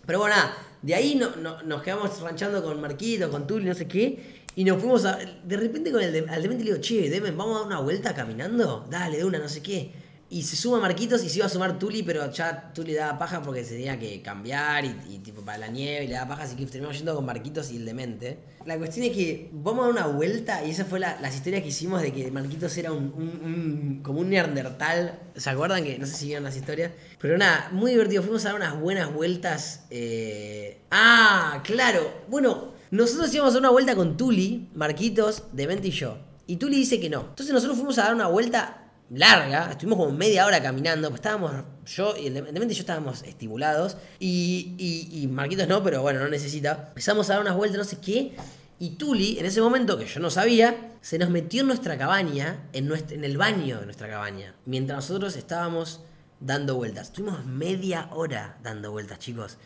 Pero 0.05 0.18
bueno, 0.18 0.37
nada, 0.37 0.55
de 0.83 0.94
ahí 0.94 1.14
no, 1.14 1.62
nos 1.62 1.83
quedamos 1.83 2.20
ranchando 2.20 2.62
con 2.62 2.79
Marquito, 2.81 3.31
con 3.31 3.46
Tuli, 3.46 3.64
no 3.64 3.75
sé 3.75 3.88
qué. 3.88 4.41
Y 4.55 4.65
nos 4.65 4.79
fuimos 4.79 5.05
a. 5.05 5.19
De 5.45 5.57
repente 5.57 5.91
con 5.91 6.03
el 6.03 6.29
al 6.29 6.43
demente 6.43 6.65
le 6.65 6.73
digo, 6.73 6.83
che, 6.83 7.09
Demen, 7.09 7.37
¿vamos 7.37 7.57
a 7.57 7.59
dar 7.61 7.67
una 7.69 7.81
vuelta 7.81 8.15
caminando? 8.15 8.87
Dale, 8.91 9.19
de 9.19 9.25
una, 9.25 9.38
no 9.38 9.49
sé 9.49 9.62
qué. 9.62 9.93
Y 10.33 10.45
se 10.45 10.57
suma 10.57 10.81
Marquitos 10.81 11.23
y 11.25 11.29
se 11.29 11.37
iba 11.37 11.47
a 11.47 11.51
sumar 11.51 11.79
Tuli, 11.79 12.03
pero 12.03 12.31
ya 12.33 12.73
Tuli 12.73 12.95
daba 12.95 13.19
paja 13.19 13.43
porque 13.43 13.65
se 13.65 13.75
tenía 13.75 13.99
que 13.99 14.23
cambiar 14.23 14.83
y, 14.83 15.19
tipo 15.19 15.43
para 15.43 15.59
la 15.59 15.69
nieve 15.69 16.07
y 16.07 16.09
le 16.09 16.15
daba 16.15 16.31
paja, 16.31 16.45
así 16.45 16.57
que 16.57 16.65
terminamos 16.65 16.97
yendo 16.97 17.15
con 17.15 17.27
Marquitos 17.27 17.71
y 17.71 17.77
el 17.77 17.85
demente. 17.85 18.38
La 18.65 18.79
cuestión 18.79 19.05
es 19.05 19.12
que 19.12 19.51
vamos 19.53 19.85
a 19.85 19.88
dar 19.88 20.07
una 20.07 20.17
vuelta 20.17 20.65
y 20.65 20.71
esa 20.71 20.87
fue 20.87 21.01
la, 21.01 21.21
las 21.21 21.35
historias 21.35 21.61
que 21.62 21.69
hicimos 21.69 22.01
de 22.01 22.15
que 22.15 22.31
Marquitos 22.31 22.75
era 22.79 22.93
un, 22.93 24.01
como 24.03 24.21
un 24.21 24.31
neandertal. 24.31 25.19
¿Se 25.37 25.51
acuerdan 25.51 25.85
que 25.85 25.99
no 25.99 26.07
sé 26.07 26.15
si 26.15 26.27
vieron 26.29 26.45
las 26.45 26.57
historias? 26.57 26.93
Pero 27.21 27.37
nada, 27.37 27.69
muy 27.71 27.91
divertido. 27.91 28.23
Fuimos 28.23 28.43
a 28.47 28.49
dar 28.49 28.57
unas 28.57 28.81
buenas 28.81 29.12
vueltas. 29.12 29.85
Eh... 29.91 30.81
Ah, 30.91 31.61
claro. 31.62 32.11
Bueno, 32.29 32.73
nosotros 32.92 33.35
íbamos 33.35 33.52
a 33.52 33.55
dar 33.55 33.62
una 33.62 33.70
vuelta 33.70 33.96
con 33.96 34.18
Tuli, 34.18 34.68
Marquitos, 34.74 35.44
Demente 35.52 35.88
y 35.88 35.92
yo. 35.92 36.18
Y 36.46 36.57
Tuli 36.57 36.76
dice 36.76 37.00
que 37.00 37.09
no. 37.09 37.20
Entonces 37.20 37.50
nosotros 37.50 37.78
fuimos 37.78 37.98
a 37.98 38.02
dar 38.02 38.14
una 38.14 38.26
vuelta 38.26 38.90
larga, 39.09 39.70
estuvimos 39.70 39.98
como 39.98 40.12
media 40.12 40.44
hora 40.44 40.62
caminando, 40.62 41.09
pues 41.09 41.20
estábamos, 41.20 41.52
yo 41.87 42.14
y 42.16 42.26
el 42.26 42.35
Demente 42.35 42.74
y 42.74 42.76
yo 42.76 42.81
estábamos 42.81 43.22
estimulados, 43.22 43.96
y, 44.20 45.26
Marquitos 45.31 45.68
no, 45.68 45.83
pero 45.83 46.02
bueno, 46.02 46.20
no 46.20 46.28
necesita. 46.28 46.88
Empezamos 46.88 47.31
a 47.31 47.35
dar 47.35 47.42
unas 47.42 47.57
vueltas, 47.57 47.78
no 47.78 47.85
sé 47.85 47.96
qué, 47.98 48.37
y 48.78 48.90
Tuli, 48.90 49.38
en 49.38 49.46
ese 49.46 49.62
momento 49.62 49.98
que 49.98 50.05
yo 50.07 50.20
no 50.20 50.28
sabía, 50.28 50.92
se 51.00 51.18
nos 51.18 51.31
metió 51.31 51.62
en 51.62 51.68
nuestra 51.68 51.96
cabaña, 51.96 52.68
en 52.74 53.24
el 53.24 53.38
baño 53.38 53.81
de 53.81 53.87
nuestra 53.87 54.09
cabaña, 54.09 54.55
mientras 54.66 54.96
nosotros 55.09 55.37
estábamos 55.37 56.00
dando 56.40 56.76
vueltas. 56.76 57.07
Estuvimos 57.07 57.46
media 57.46 58.09
hora 58.12 58.59
dando 58.62 58.90
vueltas, 58.90 59.18
chicos. 59.18 59.57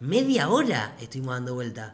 Media 0.00 0.50
hora 0.50 0.96
estuvimos 1.00 1.34
dando 1.36 1.54
vueltas. 1.54 1.92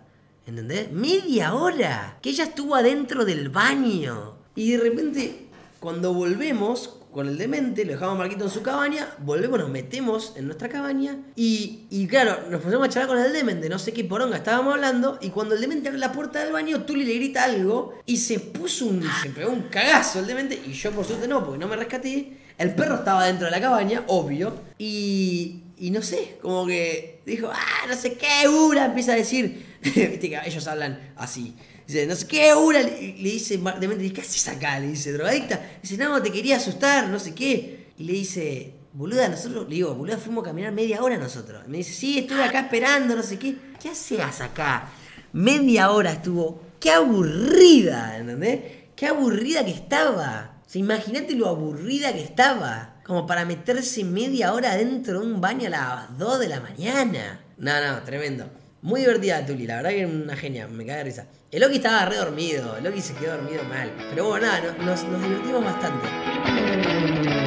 ¿Entendés? 0.51 0.91
Media 0.91 1.55
hora. 1.55 2.19
Que 2.21 2.31
ella 2.31 2.43
estuvo 2.43 2.75
adentro 2.75 3.25
del 3.25 3.51
baño. 3.51 4.35
Y 4.57 4.73
de 4.73 4.79
repente, 4.79 5.47
cuando 5.79 6.13
volvemos 6.13 6.97
con 7.13 7.29
el 7.29 7.39
demente, 7.39 7.85
lo 7.85 7.93
dejamos 7.93 8.19
Marquito 8.19 8.45
en 8.45 8.51
su 8.51 8.63
cabaña, 8.63 9.15
volvemos, 9.19 9.61
nos 9.61 9.69
metemos 9.69 10.33
en 10.37 10.47
nuestra 10.47 10.69
cabaña 10.69 11.19
y, 11.35 12.07
claro, 12.09 12.39
nos 12.51 12.61
ponemos 12.63 12.87
a 12.87 12.91
charlar 12.91 13.09
con 13.09 13.19
el 13.19 13.33
demente, 13.33 13.69
no 13.69 13.81
sé 13.81 13.93
qué 13.93 14.05
poronga 14.05 14.37
estábamos 14.37 14.75
hablando, 14.75 15.19
y 15.21 15.31
cuando 15.31 15.57
el 15.57 15.61
demente 15.61 15.89
abre 15.89 15.99
la 15.99 16.13
puerta 16.13 16.39
del 16.41 16.53
baño, 16.53 16.85
Tuli 16.85 17.05
le 17.05 17.15
grita 17.15 17.45
algo 17.45 17.95
y 18.07 18.19
se 18.19 18.39
puso 18.39 18.87
un, 18.87 19.03
se 19.23 19.31
pegó 19.31 19.51
un 19.51 19.63
cagazo 19.63 20.21
el 20.21 20.29
demente, 20.29 20.63
y 20.65 20.73
yo 20.73 20.93
por 20.93 21.05
suerte 21.05 21.27
no, 21.27 21.45
porque 21.45 21.59
no 21.59 21.67
me 21.67 21.77
rescaté. 21.77 22.39
El 22.59 22.75
perro 22.75 22.97
estaba 22.97 23.25
dentro 23.25 23.47
de 23.47 23.51
la 23.51 23.61
cabaña, 23.61 24.05
obvio, 24.07 24.53
y, 24.79 25.63
y 25.81 25.90
no 25.90 26.03
sé, 26.03 26.37
como 26.43 26.66
que 26.66 27.23
dijo, 27.27 27.49
ah, 27.53 27.87
no 27.88 27.97
sé 27.97 28.14
qué, 28.14 28.49
Ura, 28.49 28.85
empieza 28.85 29.12
a 29.12 29.16
decir, 29.16 29.66
viste 29.83 30.29
que 30.29 30.38
ellos 30.45 30.66
hablan 30.66 31.12
así. 31.16 31.57
Dice, 31.87 32.07
no 32.07 32.14
sé 32.14 32.27
qué, 32.27 32.55
Ura, 32.55 32.83
le, 32.83 33.12
dice, 33.16 33.57
de 33.57 33.88
mente, 33.88 34.12
¿qué 34.12 34.21
haces 34.21 34.47
acá? 34.49 34.79
Le 34.79 34.88
dice, 34.88 35.12
drogadicta. 35.12 35.61
Dice, 35.83 35.97
no, 35.97 36.23
te 36.23 36.31
quería 36.31 36.59
asustar, 36.59 37.09
no 37.09 37.19
sé 37.19 37.35
qué. 37.35 37.88
Y 37.99 38.05
le 38.05 38.12
dice, 38.12 38.75
Boluda, 38.93 39.29
nosotros, 39.29 39.69
le 39.69 39.77
digo, 39.77 39.95
boluda, 39.95 40.19
fuimos 40.19 40.43
a 40.43 40.49
caminar 40.49 40.73
media 40.73 41.01
hora 41.03 41.16
nosotros. 41.16 41.66
Me 41.69 41.79
dice, 41.79 41.93
sí, 41.93 42.19
estuve 42.19 42.43
acá 42.43 42.61
esperando, 42.61 43.14
no 43.14 43.23
sé 43.23 43.38
qué. 43.38 43.57
¿Qué 43.81 43.90
hacías 43.90 44.40
acá? 44.40 44.88
Media 45.33 45.93
hora 45.93 46.12
estuvo. 46.12 46.61
Qué 46.81 46.90
aburrida, 46.90 48.19
¿entendés? 48.19 48.61
Qué 48.97 49.07
aburrida 49.07 49.64
que 49.64 49.71
estaba. 49.71 50.61
O 50.66 50.79
imagínate 50.79 51.35
lo 51.35 51.47
aburrida 51.47 52.12
que 52.12 52.25
estaba. 52.25 53.00
Como 53.11 53.27
para 53.27 53.44
meterse 53.44 54.05
media 54.05 54.53
hora 54.53 54.77
dentro 54.77 55.18
de 55.18 55.27
un 55.27 55.40
baño 55.40 55.66
a 55.66 55.70
las 55.70 56.16
2 56.16 56.38
de 56.38 56.49
la 56.49 56.61
mañana. 56.61 57.40
No, 57.59 57.73
no, 57.85 58.05
tremendo. 58.05 58.49
Muy 58.83 59.01
divertida 59.01 59.44
Tuli, 59.44 59.66
la 59.66 59.79
verdad 59.79 59.90
que 59.90 60.03
es 60.03 60.09
una 60.09 60.37
genia, 60.37 60.68
me 60.68 60.87
cae 60.87 60.99
de 60.99 61.03
risa. 61.03 61.27
El 61.51 61.62
Loki 61.62 61.79
estaba 61.79 62.05
re 62.05 62.18
dormido, 62.18 62.77
el 62.77 62.85
Loki 62.85 63.01
se 63.01 63.14
quedó 63.14 63.33
dormido 63.33 63.64
mal. 63.64 63.90
Pero 64.11 64.29
bueno, 64.29 64.46
nada, 64.46 64.77
nos, 64.79 65.03
nos 65.03 65.23
divertimos 65.25 65.64
bastante. 65.64 67.39